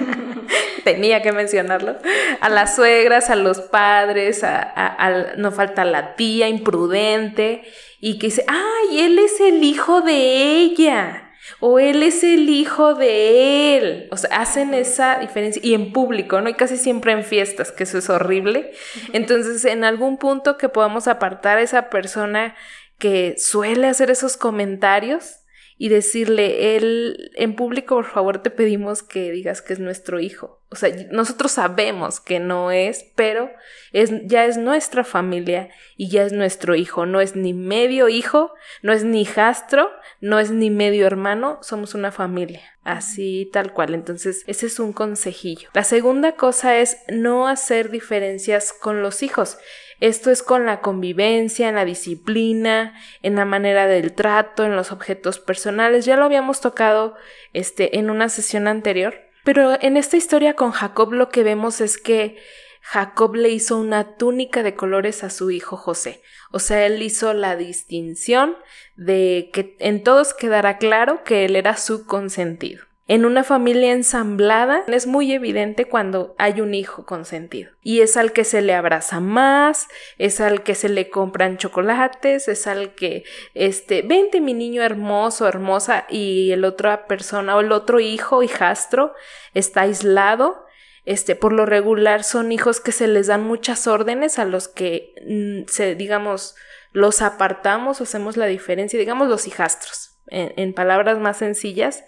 Tenía 0.84 1.20
que 1.20 1.32
mencionarlo. 1.32 1.98
A 2.40 2.48
las 2.48 2.76
suegras, 2.76 3.30
a 3.30 3.36
los 3.36 3.60
padres, 3.60 4.44
a, 4.44 5.34
no 5.36 5.50
falta 5.50 5.84
la 5.84 6.14
tía 6.14 6.48
imprudente 6.48 7.64
y 8.04 8.18
que 8.18 8.26
dice, 8.26 8.44
ay, 8.48 9.00
él 9.00 9.16
es 9.20 9.38
el 9.38 9.62
hijo 9.62 10.00
de 10.00 10.56
ella 10.56 11.30
o 11.60 11.78
él 11.78 12.02
es 12.02 12.24
el 12.24 12.48
hijo 12.48 12.94
de 12.94 13.76
él. 13.78 14.08
O 14.10 14.16
sea, 14.16 14.40
hacen 14.40 14.74
esa 14.74 15.20
diferencia 15.20 15.62
y 15.64 15.72
en 15.72 15.92
público, 15.92 16.40
¿no? 16.40 16.48
Y 16.48 16.54
casi 16.54 16.76
siempre 16.76 17.12
en 17.12 17.22
fiestas, 17.22 17.70
que 17.70 17.84
eso 17.84 17.98
es 17.98 18.10
horrible. 18.10 18.72
Entonces, 19.12 19.64
en 19.64 19.84
algún 19.84 20.18
punto 20.18 20.58
que 20.58 20.68
podamos 20.68 21.06
apartar 21.06 21.58
a 21.58 21.62
esa 21.62 21.90
persona 21.90 22.56
que 22.98 23.36
suele 23.38 23.86
hacer 23.86 24.10
esos 24.10 24.36
comentarios 24.36 25.41
y 25.78 25.88
decirle, 25.88 26.76
él 26.76 27.30
en 27.34 27.56
público, 27.56 27.96
por 27.96 28.06
favor, 28.06 28.42
te 28.42 28.50
pedimos 28.50 29.02
que 29.02 29.30
digas 29.30 29.62
que 29.62 29.72
es 29.72 29.80
nuestro 29.80 30.20
hijo. 30.20 30.60
O 30.70 30.74
sea, 30.74 30.90
nosotros 31.10 31.52
sabemos 31.52 32.18
que 32.18 32.40
no 32.40 32.70
es, 32.70 33.04
pero 33.14 33.50
es, 33.92 34.10
ya 34.24 34.46
es 34.46 34.56
nuestra 34.56 35.04
familia 35.04 35.68
y 35.98 36.08
ya 36.08 36.24
es 36.24 36.32
nuestro 36.32 36.74
hijo. 36.74 37.04
No 37.04 37.20
es 37.20 37.36
ni 37.36 37.52
medio 37.52 38.08
hijo, 38.08 38.54
no 38.80 38.92
es 38.92 39.04
ni 39.04 39.20
hijastro, 39.20 39.90
no 40.20 40.38
es 40.38 40.50
ni 40.50 40.70
medio 40.70 41.06
hermano, 41.06 41.58
somos 41.60 41.94
una 41.94 42.10
familia. 42.10 42.62
Así 42.84 43.50
tal 43.52 43.72
cual. 43.74 43.94
Entonces, 43.94 44.44
ese 44.46 44.66
es 44.66 44.78
un 44.80 44.92
consejillo. 44.94 45.68
La 45.74 45.84
segunda 45.84 46.32
cosa 46.36 46.78
es 46.78 46.96
no 47.08 47.48
hacer 47.48 47.90
diferencias 47.90 48.72
con 48.72 49.02
los 49.02 49.22
hijos. 49.22 49.58
Esto 50.02 50.32
es 50.32 50.42
con 50.42 50.66
la 50.66 50.80
convivencia, 50.80 51.68
en 51.68 51.76
la 51.76 51.84
disciplina, 51.84 52.92
en 53.22 53.36
la 53.36 53.44
manera 53.44 53.86
del 53.86 54.14
trato, 54.14 54.64
en 54.64 54.74
los 54.74 54.90
objetos 54.90 55.38
personales. 55.38 56.04
Ya 56.04 56.16
lo 56.16 56.24
habíamos 56.24 56.60
tocado 56.60 57.14
este, 57.52 58.00
en 58.00 58.10
una 58.10 58.28
sesión 58.28 58.66
anterior. 58.66 59.14
Pero 59.44 59.80
en 59.80 59.96
esta 59.96 60.16
historia 60.16 60.54
con 60.54 60.72
Jacob 60.72 61.12
lo 61.12 61.28
que 61.28 61.44
vemos 61.44 61.80
es 61.80 61.98
que 61.98 62.36
Jacob 62.80 63.36
le 63.36 63.50
hizo 63.50 63.78
una 63.78 64.16
túnica 64.16 64.64
de 64.64 64.74
colores 64.74 65.22
a 65.22 65.30
su 65.30 65.52
hijo 65.52 65.76
José. 65.76 66.20
O 66.50 66.58
sea, 66.58 66.84
él 66.84 67.00
hizo 67.00 67.32
la 67.32 67.54
distinción 67.54 68.56
de 68.96 69.50
que 69.52 69.76
en 69.78 70.02
todos 70.02 70.34
quedara 70.34 70.78
claro 70.78 71.22
que 71.22 71.44
él 71.44 71.54
era 71.54 71.76
su 71.76 72.06
consentido. 72.06 72.82
En 73.08 73.24
una 73.24 73.42
familia 73.42 73.92
ensamblada 73.92 74.84
es 74.86 75.08
muy 75.08 75.32
evidente 75.32 75.86
cuando 75.86 76.36
hay 76.38 76.60
un 76.60 76.72
hijo 76.72 77.04
consentido. 77.04 77.72
Y 77.82 78.00
es 78.00 78.16
al 78.16 78.32
que 78.32 78.44
se 78.44 78.62
le 78.62 78.74
abraza 78.74 79.18
más, 79.18 79.88
es 80.18 80.40
al 80.40 80.62
que 80.62 80.76
se 80.76 80.88
le 80.88 81.10
compran 81.10 81.56
chocolates, 81.56 82.46
es 82.46 82.66
al 82.68 82.94
que, 82.94 83.24
este, 83.54 84.02
vente 84.02 84.40
mi 84.40 84.54
niño 84.54 84.82
hermoso, 84.82 85.48
hermosa, 85.48 86.06
y 86.08 86.52
el 86.52 86.64
otra 86.64 87.06
persona 87.08 87.56
o 87.56 87.60
el 87.60 87.72
otro 87.72 87.98
hijo, 87.98 88.44
hijastro, 88.44 89.14
está 89.52 89.82
aislado. 89.82 90.64
Este, 91.04 91.34
por 91.34 91.52
lo 91.52 91.66
regular 91.66 92.22
son 92.22 92.52
hijos 92.52 92.80
que 92.80 92.92
se 92.92 93.08
les 93.08 93.26
dan 93.26 93.42
muchas 93.42 93.88
órdenes 93.88 94.38
a 94.38 94.44
los 94.44 94.68
que, 94.68 95.12
mm, 95.26 95.68
se, 95.68 95.96
digamos, 95.96 96.54
los 96.92 97.20
apartamos 97.20 98.00
hacemos 98.00 98.36
la 98.36 98.46
diferencia, 98.46 98.98
digamos 98.98 99.28
los 99.28 99.48
hijastros, 99.48 100.10
en 100.28 100.72
palabras 100.72 101.18
más 101.18 101.38
sencillas 101.38 102.04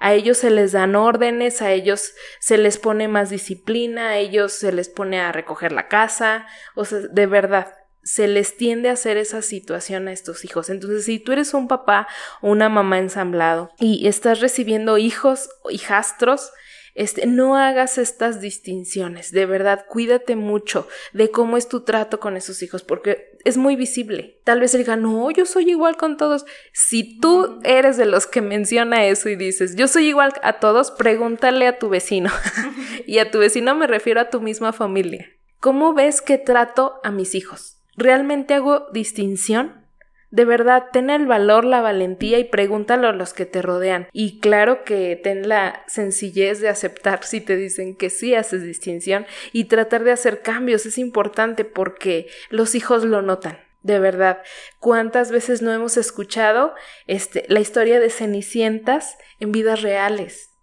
a 0.00 0.12
ellos 0.12 0.38
se 0.38 0.50
les 0.50 0.72
dan 0.72 0.96
órdenes, 0.96 1.62
a 1.62 1.72
ellos 1.72 2.14
se 2.40 2.58
les 2.58 2.78
pone 2.78 3.08
más 3.08 3.30
disciplina, 3.30 4.10
a 4.10 4.18
ellos 4.18 4.52
se 4.52 4.72
les 4.72 4.88
pone 4.88 5.20
a 5.20 5.32
recoger 5.32 5.72
la 5.72 5.88
casa, 5.88 6.46
o 6.74 6.84
sea, 6.84 6.98
de 6.98 7.26
verdad, 7.26 7.74
se 8.02 8.28
les 8.28 8.56
tiende 8.56 8.90
a 8.90 8.92
hacer 8.92 9.16
esa 9.16 9.42
situación 9.42 10.08
a 10.08 10.12
estos 10.12 10.44
hijos. 10.44 10.68
Entonces, 10.68 11.06
si 11.06 11.18
tú 11.18 11.32
eres 11.32 11.54
un 11.54 11.68
papá 11.68 12.06
o 12.42 12.50
una 12.50 12.68
mamá 12.68 12.98
ensamblado 12.98 13.70
y 13.78 14.06
estás 14.06 14.40
recibiendo 14.40 14.98
hijos 14.98 15.48
hijastros, 15.70 16.52
este, 16.94 17.26
no 17.26 17.56
hagas 17.56 17.98
estas 17.98 18.40
distinciones, 18.40 19.32
de 19.32 19.46
verdad, 19.46 19.84
cuídate 19.88 20.36
mucho 20.36 20.86
de 21.12 21.30
cómo 21.30 21.56
es 21.56 21.68
tu 21.68 21.80
trato 21.80 22.20
con 22.20 22.36
esos 22.36 22.62
hijos, 22.62 22.82
porque 22.82 23.36
es 23.44 23.56
muy 23.56 23.76
visible. 23.76 24.40
Tal 24.44 24.60
vez 24.60 24.74
él 24.74 24.82
diga, 24.82 24.96
no, 24.96 25.30
yo 25.30 25.44
soy 25.44 25.70
igual 25.70 25.96
con 25.96 26.16
todos. 26.16 26.44
Si 26.72 27.18
tú 27.18 27.60
eres 27.64 27.96
de 27.96 28.06
los 28.06 28.26
que 28.26 28.40
menciona 28.40 29.06
eso 29.06 29.28
y 29.28 29.36
dices, 29.36 29.76
yo 29.76 29.88
soy 29.88 30.06
igual 30.06 30.32
a 30.42 30.54
todos, 30.54 30.90
pregúntale 30.90 31.66
a 31.66 31.78
tu 31.78 31.88
vecino. 31.88 32.30
y 33.06 33.18
a 33.18 33.30
tu 33.30 33.38
vecino 33.38 33.74
me 33.74 33.86
refiero 33.86 34.20
a 34.20 34.30
tu 34.30 34.40
misma 34.40 34.72
familia. 34.72 35.28
¿Cómo 35.60 35.94
ves 35.94 36.22
que 36.22 36.38
trato 36.38 37.00
a 37.02 37.10
mis 37.10 37.34
hijos? 37.34 37.78
¿Realmente 37.96 38.54
hago 38.54 38.86
distinción? 38.92 39.83
De 40.34 40.44
verdad, 40.44 40.86
ten 40.92 41.10
el 41.10 41.26
valor, 41.26 41.64
la 41.64 41.80
valentía 41.80 42.40
y 42.40 42.44
pregúntalo 42.44 43.06
a 43.06 43.12
los 43.12 43.32
que 43.32 43.46
te 43.46 43.62
rodean. 43.62 44.08
Y 44.12 44.40
claro 44.40 44.82
que 44.82 45.14
ten 45.14 45.48
la 45.48 45.84
sencillez 45.86 46.60
de 46.60 46.68
aceptar 46.68 47.22
si 47.22 47.40
te 47.40 47.54
dicen 47.54 47.94
que 47.94 48.10
sí 48.10 48.34
haces 48.34 48.64
distinción 48.64 49.26
y 49.52 49.66
tratar 49.66 50.02
de 50.02 50.10
hacer 50.10 50.42
cambios 50.42 50.86
es 50.86 50.98
importante 50.98 51.64
porque 51.64 52.26
los 52.50 52.74
hijos 52.74 53.04
lo 53.04 53.22
notan. 53.22 53.60
De 53.82 54.00
verdad, 54.00 54.42
¿cuántas 54.80 55.30
veces 55.30 55.62
no 55.62 55.72
hemos 55.72 55.96
escuchado 55.96 56.74
este, 57.06 57.44
la 57.46 57.60
historia 57.60 58.00
de 58.00 58.10
Cenicientas 58.10 59.16
en 59.38 59.52
vidas 59.52 59.82
reales? 59.82 60.53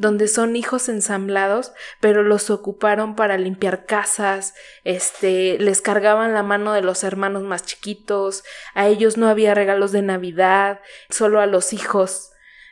Donde 0.00 0.28
son 0.28 0.56
hijos 0.56 0.88
ensamblados, 0.88 1.72
pero 2.00 2.22
los 2.22 2.48
ocuparon 2.48 3.14
para 3.14 3.36
limpiar 3.36 3.84
casas, 3.84 4.54
este, 4.82 5.58
les 5.58 5.82
cargaban 5.82 6.32
la 6.32 6.42
mano 6.42 6.72
de 6.72 6.80
los 6.80 7.04
hermanos 7.04 7.42
más 7.42 7.64
chiquitos, 7.64 8.42
a 8.72 8.88
ellos 8.88 9.18
no 9.18 9.28
había 9.28 9.52
regalos 9.52 9.92
de 9.92 10.00
Navidad, 10.00 10.80
solo 11.10 11.38
a 11.38 11.44
los 11.44 11.74
hijos 11.74 12.30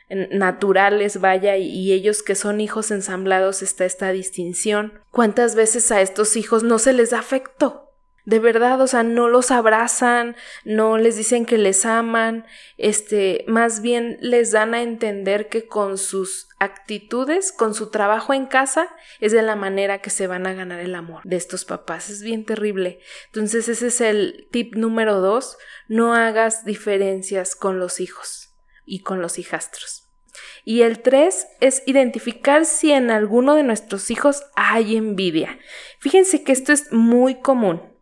naturales, 0.09 1.21
vaya, 1.21 1.55
y 1.57 1.93
ellos 1.93 2.23
que 2.23 2.33
son 2.33 2.61
hijos 2.61 2.89
ensamblados 2.89 3.61
está 3.61 3.85
esta 3.85 4.09
distinción. 4.09 5.03
¿Cuántas 5.11 5.53
veces 5.53 5.91
a 5.91 6.01
estos 6.01 6.35
hijos 6.35 6.63
no 6.63 6.79
se 6.79 6.93
les 6.93 7.11
da 7.11 7.19
afecto? 7.19 7.88
De 8.29 8.37
verdad, 8.37 8.79
o 8.79 8.85
sea, 8.85 9.01
no 9.01 9.27
los 9.27 9.49
abrazan, 9.49 10.35
no 10.63 10.99
les 10.99 11.17
dicen 11.17 11.47
que 11.47 11.57
les 11.57 11.83
aman, 11.83 12.45
este, 12.77 13.43
más 13.47 13.81
bien 13.81 14.19
les 14.21 14.51
dan 14.51 14.75
a 14.75 14.83
entender 14.83 15.49
que 15.49 15.65
con 15.65 15.97
sus 15.97 16.47
actitudes, 16.59 17.51
con 17.51 17.73
su 17.73 17.89
trabajo 17.89 18.35
en 18.35 18.45
casa, 18.45 18.95
es 19.19 19.31
de 19.31 19.41
la 19.41 19.55
manera 19.55 20.03
que 20.03 20.11
se 20.11 20.27
van 20.27 20.45
a 20.45 20.53
ganar 20.53 20.79
el 20.79 20.93
amor 20.93 21.23
de 21.23 21.37
estos 21.37 21.65
papás. 21.65 22.11
Es 22.11 22.21
bien 22.21 22.45
terrible. 22.45 22.99
Entonces 23.33 23.67
ese 23.67 23.87
es 23.87 23.99
el 23.99 24.47
tip 24.51 24.75
número 24.75 25.21
dos, 25.21 25.57
no 25.87 26.13
hagas 26.13 26.65
diferencias 26.65 27.55
con 27.55 27.79
los 27.79 27.99
hijos 27.99 28.53
y 28.85 29.01
con 29.01 29.23
los 29.23 29.39
hijastros. 29.39 30.07
Y 30.63 30.83
el 30.83 31.01
tres 31.01 31.47
es 31.61 31.81
identificar 31.87 32.67
si 32.67 32.91
en 32.91 33.09
alguno 33.09 33.55
de 33.55 33.63
nuestros 33.63 34.11
hijos 34.11 34.43
hay 34.55 34.97
envidia. 34.97 35.57
Fíjense 35.97 36.43
que 36.43 36.51
esto 36.51 36.71
es 36.71 36.93
muy 36.93 37.41
común. 37.41 37.97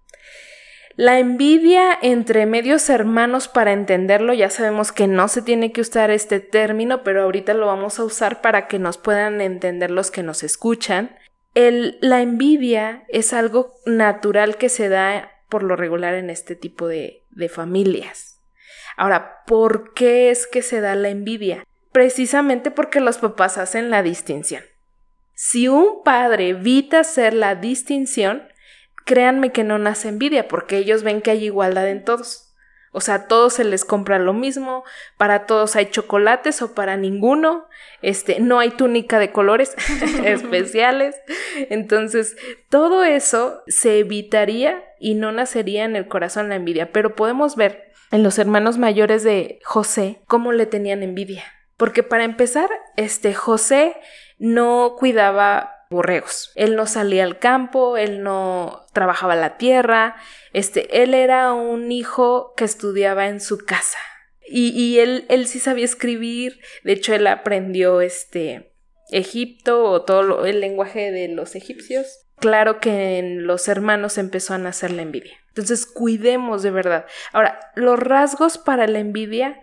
La 0.97 1.19
envidia 1.19 1.95
entre 2.01 2.47
medios 2.47 2.89
hermanos, 2.89 3.47
para 3.47 3.71
entenderlo, 3.71 4.33
ya 4.33 4.49
sabemos 4.49 4.91
que 4.91 5.05
no 5.05 5.27
se 5.27 5.43
tiene 5.43 5.71
que 5.71 5.81
usar 5.81 6.09
este 6.09 6.39
término, 6.39 7.03
pero 7.03 7.21
ahorita 7.21 7.53
lo 7.53 7.67
vamos 7.67 7.99
a 7.99 8.03
usar 8.03 8.41
para 8.41 8.67
que 8.67 8.79
nos 8.79 8.97
puedan 8.97 9.39
entender 9.39 9.91
los 9.91 10.09
que 10.09 10.23
nos 10.23 10.41
escuchan. 10.41 11.15
El, 11.53 11.99
la 12.01 12.23
envidia 12.23 13.03
es 13.09 13.31
algo 13.31 13.75
natural 13.85 14.57
que 14.57 14.69
se 14.69 14.89
da 14.89 15.31
por 15.49 15.61
lo 15.61 15.75
regular 15.75 16.15
en 16.15 16.31
este 16.31 16.55
tipo 16.55 16.87
de, 16.87 17.21
de 17.29 17.47
familias. 17.47 18.41
Ahora, 18.95 19.43
¿por 19.45 19.93
qué 19.93 20.31
es 20.31 20.47
que 20.47 20.63
se 20.63 20.81
da 20.81 20.95
la 20.95 21.09
envidia? 21.09 21.63
Precisamente 21.91 22.71
porque 22.71 23.01
los 23.01 23.19
papás 23.19 23.59
hacen 23.59 23.91
la 23.91 24.01
distinción. 24.01 24.63
Si 25.35 25.67
un 25.67 26.01
padre 26.03 26.49
evita 26.49 27.01
hacer 27.01 27.35
la 27.35 27.53
distinción, 27.53 28.47
créanme 29.07 29.51
que 29.51 29.63
no 29.63 29.79
nace 29.79 30.09
envidia, 30.09 30.47
porque 30.47 30.77
ellos 30.77 31.01
ven 31.01 31.21
que 31.21 31.31
hay 31.31 31.45
igualdad 31.45 31.87
en 31.87 32.03
todos. 32.03 32.43
O 32.91 33.01
sea, 33.01 33.15
a 33.15 33.27
todos 33.27 33.53
se 33.53 33.63
les 33.63 33.85
compra 33.85 34.19
lo 34.19 34.33
mismo, 34.33 34.83
para 35.17 35.45
todos 35.45 35.75
hay 35.75 35.87
chocolates 35.87 36.61
o 36.61 36.73
para 36.73 36.97
ninguno, 36.97 37.67
este, 38.01 38.39
no 38.39 38.59
hay 38.59 38.71
túnica 38.71 39.17
de 39.17 39.31
colores 39.31 39.75
especiales. 40.25 41.15
Entonces, 41.69 42.35
todo 42.69 43.03
eso 43.03 43.63
se 43.67 43.99
evitaría 43.99 44.83
y 44.99 45.15
no 45.15 45.31
nacería 45.31 45.85
en 45.85 45.95
el 45.95 46.07
corazón 46.07 46.49
la 46.49 46.55
envidia, 46.55 46.91
pero 46.91 47.15
podemos 47.15 47.55
ver 47.55 47.91
en 48.11 48.23
los 48.23 48.39
hermanos 48.39 48.77
mayores 48.77 49.23
de 49.23 49.59
José 49.63 50.21
cómo 50.27 50.51
le 50.51 50.65
tenían 50.65 51.01
envidia. 51.01 51.43
Porque 51.77 52.03
para 52.03 52.23
empezar, 52.23 52.69
este 52.95 53.33
José 53.33 53.95
no 54.37 54.95
cuidaba 54.97 55.76
borregos. 55.89 56.51
Él 56.55 56.75
no 56.75 56.87
salía 56.87 57.23
al 57.23 57.39
campo, 57.39 57.97
él 57.97 58.23
no 58.23 58.85
trabajaba 58.93 59.35
la 59.35 59.57
tierra, 59.57 60.15
este, 60.53 61.03
él 61.03 61.13
era 61.13 61.53
un 61.53 61.91
hijo 61.91 62.53
que 62.55 62.65
estudiaba 62.65 63.27
en 63.27 63.41
su 63.41 63.59
casa. 63.59 63.99
Y, 64.49 64.69
y 64.69 64.99
él, 64.99 65.25
él 65.29 65.47
sí 65.47 65.59
sabía 65.59 65.85
escribir, 65.85 66.59
de 66.83 66.93
hecho 66.93 67.13
él 67.13 67.27
aprendió 67.27 68.01
este 68.01 68.73
Egipto 69.09 69.83
o 69.83 70.03
todo 70.03 70.45
el 70.45 70.59
lenguaje 70.59 71.11
de 71.11 71.29
los 71.29 71.55
egipcios. 71.55 72.25
Claro 72.37 72.79
que 72.79 73.17
en 73.17 73.47
los 73.47 73.67
hermanos 73.67 74.17
empezó 74.17 74.53
a 74.53 74.57
nacer 74.57 74.91
la 74.91 75.01
envidia. 75.01 75.37
Entonces 75.49 75.85
cuidemos 75.85 76.61
de 76.61 76.71
verdad. 76.71 77.05
Ahora, 77.33 77.59
los 77.75 77.97
rasgos 77.97 78.57
para 78.57 78.85
la 78.87 78.99
envidia 78.99 79.59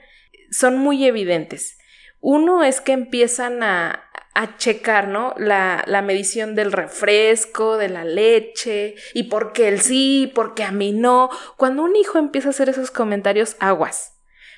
son 0.50 0.78
muy 0.78 1.04
evidentes. 1.06 1.78
Uno 2.26 2.64
es 2.64 2.80
que 2.80 2.92
empiezan 2.92 3.62
a, 3.62 4.08
a 4.32 4.56
checar, 4.56 5.08
¿no? 5.08 5.34
La, 5.36 5.84
la, 5.86 6.00
medición 6.00 6.54
del 6.54 6.72
refresco, 6.72 7.76
de 7.76 7.90
la 7.90 8.06
leche, 8.06 8.94
y 9.12 9.24
por 9.24 9.52
qué 9.52 9.68
él 9.68 9.82
sí, 9.82 10.32
porque 10.34 10.64
a 10.64 10.72
mí 10.72 10.92
no. 10.92 11.28
Cuando 11.58 11.82
un 11.82 11.94
hijo 11.96 12.16
empieza 12.16 12.48
a 12.48 12.52
hacer 12.52 12.70
esos 12.70 12.90
comentarios, 12.90 13.56
aguas, 13.60 14.14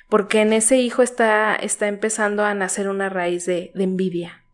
porque 0.08 0.42
en 0.42 0.52
ese 0.52 0.76
hijo 0.76 1.02
está, 1.02 1.56
está 1.56 1.88
empezando 1.88 2.44
a 2.44 2.54
nacer 2.54 2.88
una 2.88 3.08
raíz 3.08 3.46
de, 3.46 3.72
de 3.74 3.82
envidia. 3.82 4.45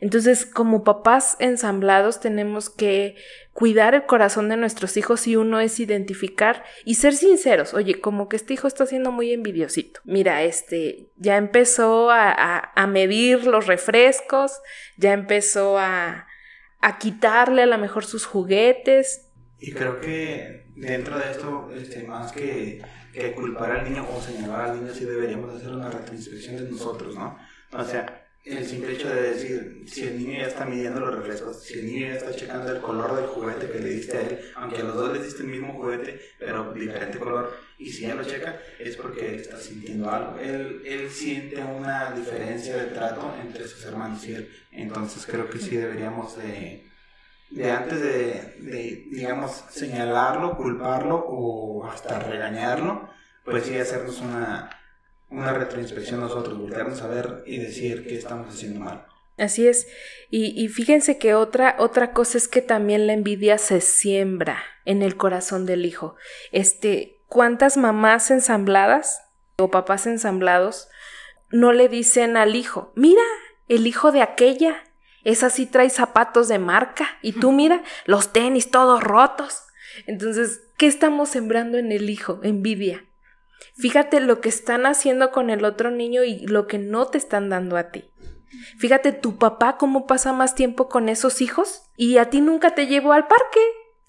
Entonces, 0.00 0.46
como 0.46 0.84
papás 0.84 1.36
ensamblados, 1.40 2.20
tenemos 2.20 2.70
que 2.70 3.16
cuidar 3.52 3.96
el 3.96 4.06
corazón 4.06 4.48
de 4.48 4.56
nuestros 4.56 4.96
hijos 4.96 5.26
y 5.26 5.34
uno 5.34 5.58
es 5.58 5.80
identificar 5.80 6.62
y 6.84 6.94
ser 6.94 7.14
sinceros. 7.14 7.74
Oye, 7.74 8.00
como 8.00 8.28
que 8.28 8.36
este 8.36 8.54
hijo 8.54 8.68
está 8.68 8.86
siendo 8.86 9.10
muy 9.10 9.32
envidiosito. 9.32 10.00
Mira, 10.04 10.44
este 10.44 11.08
ya 11.16 11.36
empezó 11.36 12.10
a, 12.10 12.72
a, 12.72 12.86
medir 12.86 13.46
los 13.46 13.66
refrescos, 13.66 14.52
ya 14.96 15.12
empezó 15.12 15.76
a, 15.78 16.28
a 16.80 16.98
quitarle 16.98 17.62
a 17.62 17.66
lo 17.66 17.78
mejor 17.78 18.04
sus 18.04 18.24
juguetes. 18.24 19.28
Y 19.58 19.72
creo 19.72 20.00
que 20.00 20.66
dentro 20.76 21.18
de 21.18 21.32
esto, 21.32 21.70
este, 21.74 22.04
más 22.04 22.30
que, 22.30 22.80
que 23.12 23.32
culpar 23.32 23.72
al 23.72 23.90
niño 23.90 24.06
o 24.08 24.22
señalar 24.22 24.70
al 24.70 24.80
niño, 24.80 24.94
sí 24.94 25.04
deberíamos 25.04 25.52
hacer 25.52 25.72
una 25.72 25.90
retroinspección 25.90 26.56
de 26.58 26.70
nosotros, 26.70 27.16
¿no? 27.16 27.36
O 27.72 27.82
sea, 27.82 28.27
el 28.56 28.66
simple 28.66 28.92
hecho 28.92 29.08
de 29.08 29.22
decir, 29.34 29.84
si 29.86 30.04
el 30.04 30.18
niño 30.18 30.38
ya 30.38 30.46
está 30.46 30.64
midiendo 30.64 31.00
los 31.00 31.14
reflejos, 31.14 31.62
si 31.62 31.78
el 31.78 31.86
niño 31.86 32.06
ya 32.08 32.14
está 32.14 32.34
checando 32.34 32.72
el 32.72 32.80
color 32.80 33.14
del 33.16 33.26
juguete 33.26 33.70
que 33.70 33.78
le 33.78 33.90
diste 33.90 34.16
a 34.16 34.20
él, 34.22 34.40
aunque 34.56 34.80
a 34.80 34.84
los 34.84 34.94
dos 34.94 35.12
le 35.12 35.22
diste 35.22 35.42
el 35.42 35.48
mismo 35.48 35.74
juguete, 35.74 36.20
pero 36.38 36.72
diferente 36.72 37.18
color, 37.18 37.54
y 37.78 37.90
si 37.92 38.02
ya 38.02 38.14
lo 38.14 38.24
checa, 38.24 38.58
es 38.78 38.96
porque 38.96 39.28
él 39.28 39.40
está 39.40 39.58
sintiendo 39.58 40.10
algo. 40.10 40.38
Él, 40.38 40.82
él 40.84 41.10
siente 41.10 41.62
una 41.62 42.12
diferencia 42.12 42.76
de 42.76 42.86
trato 42.86 43.34
entre 43.40 43.68
sus 43.68 43.84
hermanos 43.84 44.26
y 44.26 44.34
él. 44.34 44.50
Entonces 44.72 45.26
creo 45.26 45.48
que 45.50 45.58
sí 45.58 45.76
deberíamos 45.76 46.36
de, 46.38 46.86
de 47.50 47.70
antes 47.70 48.00
de, 48.00 48.56
de, 48.60 49.06
digamos, 49.10 49.64
señalarlo, 49.70 50.56
culparlo 50.56 51.16
o 51.16 51.86
hasta 51.86 52.18
regañarlo, 52.18 53.08
pues 53.44 53.64
sí 53.64 53.76
hacernos 53.76 54.20
una 54.20 54.70
una 55.30 55.52
retroinspección 55.52 56.20
nosotros, 56.20 56.58
voltearnos 56.58 57.02
a 57.02 57.08
ver 57.08 57.42
y 57.46 57.58
decir 57.58 58.06
qué 58.06 58.16
estamos 58.16 58.54
haciendo 58.54 58.80
mal. 58.80 59.06
Así 59.36 59.68
es. 59.68 59.86
Y, 60.30 60.60
y, 60.60 60.68
fíjense 60.68 61.18
que 61.18 61.34
otra, 61.34 61.76
otra 61.78 62.12
cosa 62.12 62.38
es 62.38 62.48
que 62.48 62.60
también 62.60 63.06
la 63.06 63.12
envidia 63.12 63.56
se 63.58 63.80
siembra 63.80 64.62
en 64.84 65.02
el 65.02 65.16
corazón 65.16 65.64
del 65.64 65.86
hijo. 65.86 66.16
Este, 66.50 67.20
¿cuántas 67.28 67.76
mamás 67.76 68.30
ensambladas 68.32 69.20
o 69.58 69.70
papás 69.70 70.06
ensamblados 70.06 70.88
no 71.50 71.72
le 71.72 71.88
dicen 71.88 72.36
al 72.36 72.54
hijo, 72.54 72.92
mira, 72.94 73.22
el 73.68 73.86
hijo 73.86 74.12
de 74.12 74.22
aquella, 74.22 74.84
esa 75.24 75.50
sí 75.50 75.66
trae 75.66 75.90
zapatos 75.90 76.48
de 76.48 76.58
marca, 76.58 77.18
y 77.22 77.32
tú 77.32 77.52
mira, 77.52 77.82
los 78.04 78.32
tenis 78.32 78.70
todos 78.70 79.02
rotos. 79.02 79.64
Entonces, 80.06 80.62
¿qué 80.76 80.86
estamos 80.86 81.30
sembrando 81.30 81.78
en 81.78 81.92
el 81.92 82.08
hijo? 82.10 82.40
Envidia. 82.42 83.04
Fíjate 83.76 84.20
lo 84.20 84.40
que 84.40 84.48
están 84.48 84.86
haciendo 84.86 85.30
con 85.30 85.50
el 85.50 85.64
otro 85.64 85.90
niño 85.90 86.24
y 86.24 86.46
lo 86.46 86.66
que 86.66 86.78
no 86.78 87.06
te 87.06 87.18
están 87.18 87.48
dando 87.48 87.76
a 87.76 87.90
ti. 87.90 88.10
Fíjate 88.78 89.12
tu 89.12 89.38
papá 89.38 89.76
cómo 89.76 90.06
pasa 90.06 90.32
más 90.32 90.54
tiempo 90.54 90.88
con 90.88 91.08
esos 91.08 91.40
hijos 91.40 91.82
y 91.96 92.18
a 92.18 92.30
ti 92.30 92.40
nunca 92.40 92.74
te 92.74 92.86
llevó 92.86 93.12
al 93.12 93.26
parque. 93.26 93.60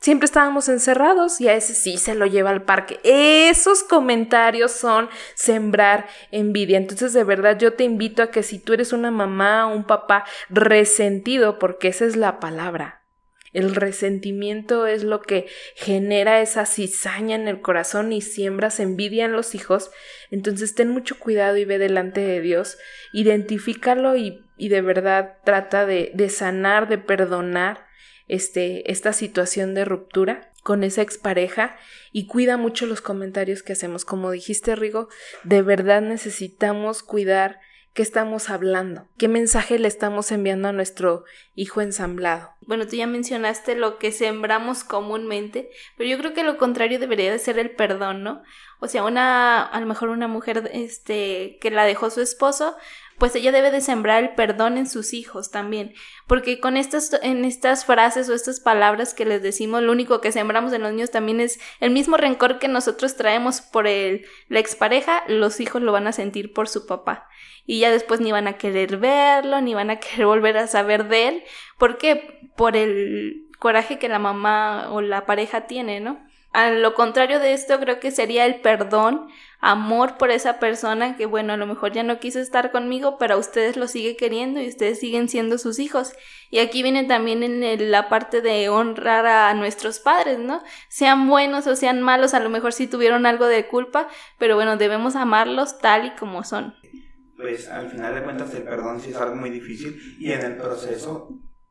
Siempre 0.02 0.28
estábamos 0.28 0.70
encerrados 0.70 1.42
y 1.42 1.50
a 1.50 1.56
ese 1.56 1.74
sí 1.74 1.98
se 1.98 2.16
lo 2.16 2.26
lleva 2.26 2.52
al 2.52 2.64
parque. 2.64 3.02
Esos 3.04 3.84
comentarios 3.84 4.72
son 4.72 5.10
sembrar 5.36 6.08
envidia. 6.32 6.78
Entonces, 6.78 7.12
de 7.12 7.26
verdad, 7.26 7.58
yo 7.60 7.74
te 7.74 7.84
invito 7.84 8.24
a 8.24 8.32
que 8.32 8.42
si 8.42 8.60
tú 8.60 8.72
eres 8.72 8.94
una 8.94 9.12
mamá 9.12 9.68
o 9.68 9.76
un 9.76 9.84
papá 9.84 10.24
resentido, 10.50 11.60
porque 11.60 11.90
esa 11.90 12.06
es 12.06 12.16
la 12.16 12.40
palabra, 12.40 12.99
el 13.54 13.76
resentimiento 13.76 14.86
es 14.88 15.04
lo 15.04 15.22
que 15.22 15.48
genera 15.76 16.42
esa 16.42 16.66
cizaña 16.66 17.36
en 17.36 17.48
el 17.48 17.62
corazón 17.62 18.12
y 18.14 18.22
siembras 18.22 18.80
envidia 18.80 19.26
en 19.26 19.32
los 19.32 19.56
hijos. 19.56 19.92
Entonces 20.32 20.76
ten 20.76 20.90
mucho 20.90 21.18
cuidado 21.20 21.58
y 21.58 21.66
ve 21.66 21.78
delante 21.78 22.22
de 22.22 22.42
Dios, 22.42 22.78
identifícalo 23.14 24.16
y, 24.16 24.46
y 24.58 24.70
de 24.70 24.82
verdad 24.82 25.38
trata 25.44 25.86
de, 25.86 26.12
de, 26.14 26.30
sanar, 26.30 26.88
de 26.88 26.98
perdonar 26.98 27.88
este, 28.28 28.92
esta 28.92 29.14
situación 29.14 29.74
de 29.74 29.86
ruptura 29.86 30.52
con 30.64 30.84
esa 30.84 31.02
expareja 31.02 31.78
y 32.12 32.28
cuida 32.28 32.58
mucho 32.58 32.86
los 32.86 33.02
comentarios 33.02 33.64
que 33.64 33.74
hacemos. 33.74 34.06
Como 34.06 34.32
dijiste, 34.32 34.76
Rigo, 34.76 35.10
de 35.44 35.62
verdad 35.62 36.02
necesitamos 36.02 37.02
cuidar 37.02 37.60
qué 37.94 38.02
estamos 38.02 38.50
hablando, 38.50 39.08
qué 39.18 39.28
mensaje 39.28 39.80
le 39.80 39.88
estamos 39.88 40.32
enviando 40.32 40.68
a 40.68 40.74
nuestro 40.74 41.26
hijo 41.56 41.82
ensamblado. 41.82 42.52
Bueno, 42.62 42.88
tú 42.88 42.96
ya 42.96 43.08
mencionaste 43.08 43.76
lo 43.76 43.98
que 43.98 44.12
sembramos 44.12 44.84
comúnmente, 44.84 45.70
pero 45.98 46.10
yo 46.10 46.18
creo 46.18 46.34
que 46.34 46.44
lo 46.44 46.58
contrario 46.58 47.00
debería 47.00 47.32
de 47.32 47.40
ser 47.40 47.58
el 47.60 47.72
perdón, 47.72 48.24
¿no? 48.24 48.44
O 48.80 48.88
sea, 48.88 49.04
una, 49.04 49.64
a 49.64 49.80
lo 49.80 49.86
mejor 49.86 50.10
una 50.10 50.28
mujer, 50.28 50.70
este, 50.74 51.58
que 51.60 51.72
la 51.72 51.84
dejó 51.84 52.10
su 52.10 52.22
esposo, 52.22 52.78
pues 53.20 53.36
ella 53.36 53.52
debe 53.52 53.70
de 53.70 53.82
sembrar 53.82 54.24
el 54.24 54.30
perdón 54.32 54.78
en 54.78 54.88
sus 54.88 55.14
hijos 55.14 55.52
también, 55.52 55.94
porque 56.26 56.60
con 56.60 56.78
estas, 56.78 57.20
en 57.22 57.46
estas 57.46 57.86
frases 57.86 58.30
o 58.30 58.34
estas 58.34 58.60
palabras 58.60 59.14
que 59.14 59.26
les 59.26 59.44
decimos, 59.44 59.84
lo 59.84 59.92
único 59.92 60.22
que 60.22 60.32
sembramos 60.32 60.74
en 60.74 60.82
los 60.82 60.92
niños 60.92 61.12
también 61.12 61.42
es 61.42 61.60
el 61.80 61.92
mismo 61.92 62.18
rencor 62.18 62.60
que 62.60 62.68
nosotros 62.68 63.16
traemos 63.16 63.62
por 63.62 63.88
el, 63.88 64.26
la 64.48 64.60
expareja, 64.60 65.24
los 65.28 65.60
hijos 65.60 65.82
lo 65.82 65.92
van 65.92 66.08
a 66.08 66.14
sentir 66.14 66.54
por 66.54 66.68
su 66.68 66.88
papá. 66.88 67.28
Y 67.66 67.80
ya 67.80 67.92
después 67.92 68.20
ni 68.20 68.32
van 68.32 68.48
a 68.48 68.58
querer 68.58 68.98
verlo, 68.98 69.62
ni 69.62 69.74
van 69.76 69.92
a 69.92 70.00
querer 70.00 70.26
volver 70.26 70.58
a 70.58 70.68
saber 70.68 71.08
de 71.08 71.28
él. 71.28 71.44
¿Por 71.78 71.98
qué? 71.98 72.40
Por 72.56 72.76
el 72.76 73.46
coraje 73.60 74.00
que 74.00 74.10
la 74.10 74.20
mamá 74.20 74.90
o 74.92 75.02
la 75.02 75.26
pareja 75.26 75.68
tiene, 75.68 76.00
¿no? 76.00 76.20
A 76.52 76.72
lo 76.72 76.96
contrario 76.96 77.40
de 77.40 77.54
esto, 77.54 77.80
creo 77.80 78.00
que 78.00 78.10
sería 78.10 78.46
el 78.48 78.62
perdón, 78.62 79.28
amor 79.60 80.18
por 80.18 80.32
esa 80.32 80.58
persona 80.58 81.16
que, 81.16 81.28
bueno, 81.28 81.54
a 81.54 81.58
lo 81.58 81.68
mejor 81.68 81.92
ya 81.92 82.02
no 82.02 82.20
quiso 82.20 82.40
estar 82.40 82.72
conmigo, 82.72 83.18
pero 83.20 83.36
a 83.36 83.38
ustedes 83.38 83.78
lo 83.78 83.88
sigue 83.88 84.16
queriendo 84.16 84.60
y 84.60 84.68
ustedes 84.68 85.00
siguen 85.00 85.30
siendo 85.30 85.60
sus 85.60 85.78
hijos. 85.78 86.14
Y 86.50 86.60
aquí 86.60 86.82
viene 86.82 87.04
también 87.04 87.44
en 87.44 87.92
la 87.92 88.10
parte 88.10 88.42
de 88.42 88.68
honrar 88.70 89.28
a 89.28 89.54
nuestros 89.54 90.00
padres, 90.00 90.40
¿no? 90.40 90.64
Sean 90.88 91.28
buenos 91.28 91.68
o 91.68 91.76
sean 91.76 92.02
malos, 92.02 92.34
a 92.34 92.40
lo 92.40 92.50
mejor 92.50 92.74
sí 92.74 92.88
tuvieron 92.88 93.28
algo 93.28 93.46
de 93.46 93.68
culpa, 93.68 94.08
pero 94.40 94.56
bueno, 94.56 94.78
debemos 94.78 95.16
amarlos 95.16 95.78
tal 95.78 96.08
y 96.08 96.12
como 96.12 96.44
son. 96.44 96.74
Pues 97.38 97.70
al 97.70 97.90
final 97.90 98.16
de 98.16 98.24
cuentas 98.24 98.54
el 98.56 98.64
perdón 98.64 99.00
sí 99.00 99.12
es 99.12 99.18
algo 99.18 99.36
muy 99.36 99.50
difícil 99.50 100.18
y 100.20 100.32
en 100.32 100.42
el 100.42 100.58
proceso 100.58 101.30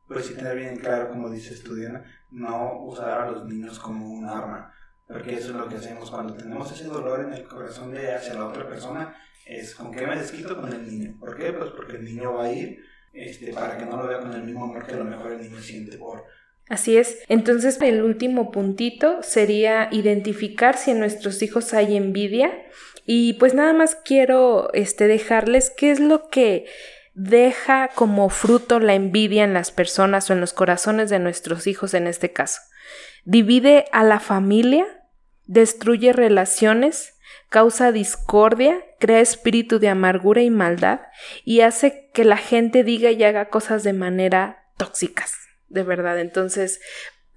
pues 0.09 0.25
sí 0.25 0.33
tener 0.33 0.57
bien 0.57 0.75
claro, 0.77 1.09
como 1.09 1.29
dice 1.29 1.55
Diana, 1.73 2.03
no 2.31 2.83
usar 2.83 3.21
a 3.21 3.31
los 3.31 3.45
niños 3.45 3.79
como 3.79 4.11
un 4.11 4.25
arma, 4.25 4.73
porque 5.07 5.35
eso 5.35 5.51
es 5.51 5.55
lo 5.55 5.69
que 5.69 5.75
hacemos 5.75 6.09
cuando 6.09 6.33
tenemos 6.33 6.69
ese 6.71 6.85
dolor 6.85 7.21
en 7.21 7.33
el 7.33 7.43
corazón 7.43 7.91
de 7.91 8.13
hacia 8.13 8.33
la 8.33 8.47
otra 8.47 8.67
persona, 8.67 9.15
es 9.45 9.75
con 9.75 9.91
qué 9.91 10.05
me 10.05 10.15
desquito 10.15 10.59
con 10.59 10.73
el 10.73 10.85
niño. 10.85 11.15
¿Por 11.19 11.37
qué? 11.37 11.53
Pues 11.53 11.69
porque 11.71 11.97
el 11.97 12.03
niño 12.03 12.33
va 12.33 12.45
a 12.45 12.51
ir 12.51 12.79
este, 13.13 13.53
para 13.53 13.77
que 13.77 13.85
no 13.85 13.97
lo 13.97 14.07
vea 14.07 14.19
con 14.19 14.33
el 14.33 14.43
mismo 14.43 14.65
amor 14.65 14.85
que 14.85 14.93
a 14.93 14.97
lo 14.97 15.05
mejor 15.05 15.31
el 15.31 15.41
niño 15.41 15.59
siente 15.59 15.97
por... 15.97 16.23
Así 16.69 16.97
es. 16.97 17.19
Entonces, 17.27 17.81
el 17.81 18.03
último 18.03 18.51
puntito 18.51 19.23
sería 19.23 19.89
identificar 19.91 20.77
si 20.77 20.91
en 20.91 20.99
nuestros 20.99 21.41
hijos 21.41 21.73
hay 21.73 21.97
envidia. 21.97 22.51
Y 23.07 23.33
pues 23.33 23.55
nada 23.55 23.73
más 23.73 23.95
quiero 23.95 24.71
este, 24.73 25.07
dejarles 25.07 25.71
qué 25.71 25.89
es 25.89 25.99
lo 25.99 26.27
que 26.27 26.67
deja 27.19 27.89
como 27.89 28.29
fruto 28.29 28.79
la 28.79 28.93
envidia 28.93 29.43
en 29.43 29.53
las 29.53 29.71
personas 29.71 30.29
o 30.29 30.33
en 30.33 30.39
los 30.39 30.53
corazones 30.53 31.09
de 31.09 31.19
nuestros 31.19 31.67
hijos 31.67 31.93
en 31.93 32.07
este 32.07 32.31
caso. 32.31 32.61
Divide 33.25 33.85
a 33.91 34.05
la 34.05 34.21
familia, 34.21 34.85
destruye 35.45 36.13
relaciones, 36.13 37.15
causa 37.49 37.91
discordia, 37.91 38.85
crea 38.99 39.19
espíritu 39.19 39.79
de 39.79 39.89
amargura 39.89 40.41
y 40.43 40.49
maldad 40.49 41.01
y 41.43 41.59
hace 41.59 42.09
que 42.13 42.23
la 42.23 42.37
gente 42.37 42.85
diga 42.85 43.11
y 43.11 43.21
haga 43.25 43.49
cosas 43.49 43.83
de 43.83 43.91
manera 43.91 44.69
tóxicas, 44.77 45.33
de 45.67 45.83
verdad. 45.83 46.19
Entonces, 46.21 46.79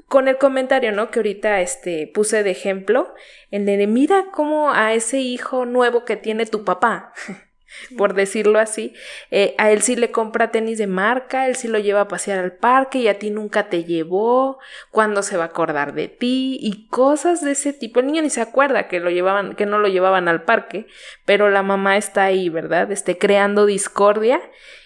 con 0.06 0.28
el 0.28 0.38
comentario, 0.38 0.92
¿no? 0.92 1.10
Que 1.10 1.18
ahorita 1.18 1.60
este, 1.60 2.08
puse 2.14 2.44
de 2.44 2.52
ejemplo, 2.52 3.12
el 3.50 3.66
de 3.66 3.84
mira 3.88 4.26
cómo 4.32 4.70
a 4.72 4.94
ese 4.94 5.18
hijo 5.18 5.66
nuevo 5.66 6.04
que 6.04 6.16
tiene 6.16 6.46
tu 6.46 6.64
papá. 6.64 7.12
por 7.96 8.14
decirlo 8.14 8.58
así, 8.58 8.94
eh, 9.30 9.54
a 9.58 9.70
él 9.70 9.82
sí 9.82 9.96
le 9.96 10.10
compra 10.10 10.50
tenis 10.50 10.78
de 10.78 10.86
marca, 10.86 11.46
él 11.46 11.56
sí 11.56 11.68
lo 11.68 11.78
lleva 11.78 12.02
a 12.02 12.08
pasear 12.08 12.38
al 12.38 12.52
parque 12.52 12.98
y 12.98 13.08
a 13.08 13.18
ti 13.18 13.30
nunca 13.30 13.68
te 13.68 13.84
llevó, 13.84 14.58
cuándo 14.90 15.22
se 15.22 15.36
va 15.36 15.44
a 15.44 15.46
acordar 15.48 15.94
de 15.94 16.08
ti 16.08 16.58
y 16.60 16.86
cosas 16.88 17.42
de 17.42 17.52
ese 17.52 17.72
tipo. 17.72 18.00
El 18.00 18.06
niño 18.06 18.22
ni 18.22 18.30
se 18.30 18.40
acuerda 18.40 18.88
que 18.88 19.00
lo 19.00 19.10
llevaban, 19.10 19.54
que 19.54 19.66
no 19.66 19.78
lo 19.78 19.88
llevaban 19.88 20.28
al 20.28 20.44
parque, 20.44 20.86
pero 21.24 21.50
la 21.50 21.62
mamá 21.62 21.96
está 21.96 22.24
ahí, 22.24 22.48
¿verdad? 22.48 22.90
Este, 22.92 23.18
creando 23.18 23.66
discordia 23.66 24.40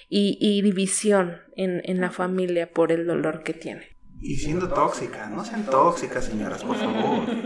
y, 0.09 0.39
y 0.41 0.63
división 0.63 1.41
en, 1.57 1.83
en 1.85 2.01
la 2.01 2.11
familia 2.11 2.71
por 2.71 2.93
el 2.93 3.07
dolor 3.07 3.43
que 3.43 3.55
tiene. 3.55 3.97
Y 4.21 4.37
siendo 4.37 4.69
tóxica, 4.69 5.29
no 5.29 5.45
sean 5.45 5.67
tóxicas, 5.67 6.25
señoras, 6.25 6.65
por 6.65 6.77
favor. 6.77 7.27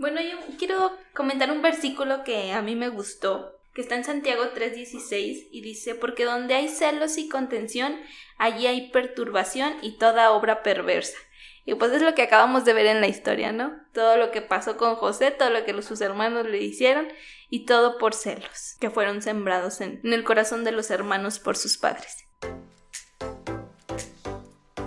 Bueno, 0.00 0.22
yo 0.22 0.38
quiero 0.56 0.92
comentar 1.14 1.50
un 1.50 1.60
versículo 1.60 2.24
que 2.24 2.52
a 2.52 2.62
mí 2.62 2.74
me 2.74 2.88
gustó 2.88 3.59
que 3.74 3.82
está 3.82 3.94
en 3.96 4.04
Santiago 4.04 4.44
3:16 4.54 5.48
y 5.50 5.60
dice, 5.62 5.94
porque 5.94 6.24
donde 6.24 6.54
hay 6.54 6.68
celos 6.68 7.18
y 7.18 7.28
contención, 7.28 8.00
allí 8.38 8.66
hay 8.66 8.90
perturbación 8.90 9.74
y 9.82 9.98
toda 9.98 10.32
obra 10.32 10.62
perversa. 10.62 11.18
Y 11.64 11.74
pues 11.74 11.92
es 11.92 12.02
lo 12.02 12.14
que 12.14 12.22
acabamos 12.22 12.64
de 12.64 12.72
ver 12.72 12.86
en 12.86 13.00
la 13.00 13.06
historia, 13.06 13.52
¿no? 13.52 13.76
Todo 13.92 14.16
lo 14.16 14.30
que 14.30 14.42
pasó 14.42 14.76
con 14.76 14.96
José, 14.96 15.30
todo 15.30 15.50
lo 15.50 15.64
que 15.64 15.82
sus 15.82 16.00
hermanos 16.00 16.46
le 16.46 16.58
hicieron 16.58 17.08
y 17.48 17.64
todo 17.66 17.98
por 17.98 18.14
celos, 18.14 18.76
que 18.80 18.90
fueron 18.90 19.22
sembrados 19.22 19.80
en, 19.80 20.00
en 20.02 20.12
el 20.12 20.24
corazón 20.24 20.64
de 20.64 20.72
los 20.72 20.90
hermanos 20.90 21.38
por 21.38 21.56
sus 21.56 21.76
padres. 21.76 22.24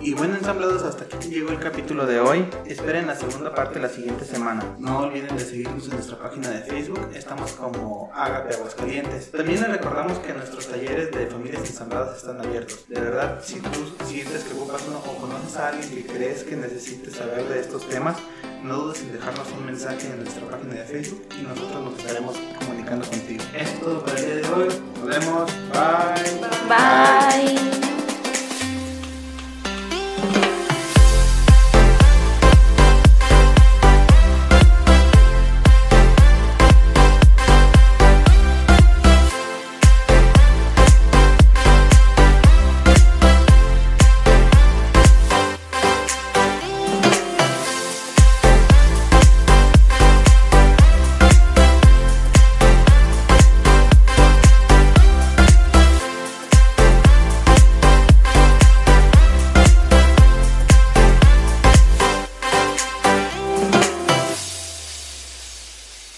Y 0.04 0.12
bueno, 0.12 0.34
ensamblados, 0.34 0.82
hasta 0.82 1.04
aquí 1.04 1.30
llegó 1.30 1.48
el 1.48 1.58
capítulo 1.58 2.04
de 2.04 2.20
hoy. 2.20 2.46
Esperen 2.66 3.06
la 3.06 3.14
segunda 3.14 3.54
parte 3.54 3.80
la 3.80 3.88
siguiente 3.88 4.26
semana. 4.26 4.62
No 4.78 4.98
olviden 4.98 5.34
de 5.34 5.42
seguirnos 5.42 5.84
en 5.84 5.92
nuestra 5.92 6.18
página 6.18 6.50
de 6.50 6.60
Facebook. 6.60 7.08
Estamos 7.14 7.52
como 7.52 8.12
Agape 8.14 8.54
Aguascalientes. 8.54 9.30
También 9.30 9.62
les 9.62 9.70
recordamos 9.70 10.18
que 10.18 10.34
nuestros 10.34 10.68
talleres 10.68 11.10
de 11.10 11.26
familias 11.26 11.62
ensambladas 11.70 12.18
están 12.18 12.38
abiertos. 12.38 12.86
De 12.86 13.00
verdad, 13.00 13.40
si 13.42 13.60
tú 13.60 13.94
sientes 14.04 14.44
que 14.44 14.52
ocupas 14.52 14.82
uno 14.86 14.98
o 14.98 15.16
conoces 15.16 15.56
a 15.56 15.68
alguien 15.68 15.88
que 15.88 16.12
crees 16.12 16.42
que 16.42 16.56
necesite 16.56 17.10
saber 17.10 17.48
de 17.48 17.60
estos 17.60 17.88
temas, 17.88 18.18
no 18.62 18.76
dudes 18.76 19.00
en 19.00 19.12
dejarnos 19.14 19.50
un 19.52 19.64
mensaje 19.64 20.06
en 20.06 20.22
nuestra 20.22 20.46
página 20.50 20.74
de 20.74 20.84
Facebook 20.84 21.22
y 21.40 21.42
nosotros 21.44 21.82
nos 21.82 21.98
estaremos 21.98 22.36
comunicando 22.58 23.08
contigo. 23.08 23.42
Es 23.54 23.80
todo 23.80 24.04
para 24.04 24.18
el 24.18 24.26
día 24.26 24.34
de 24.34 24.48
hoy. 24.54 24.68
Nos 24.98 25.06
vemos. 25.06 25.50
Bye. 25.72 26.40
Bye. 26.68 27.83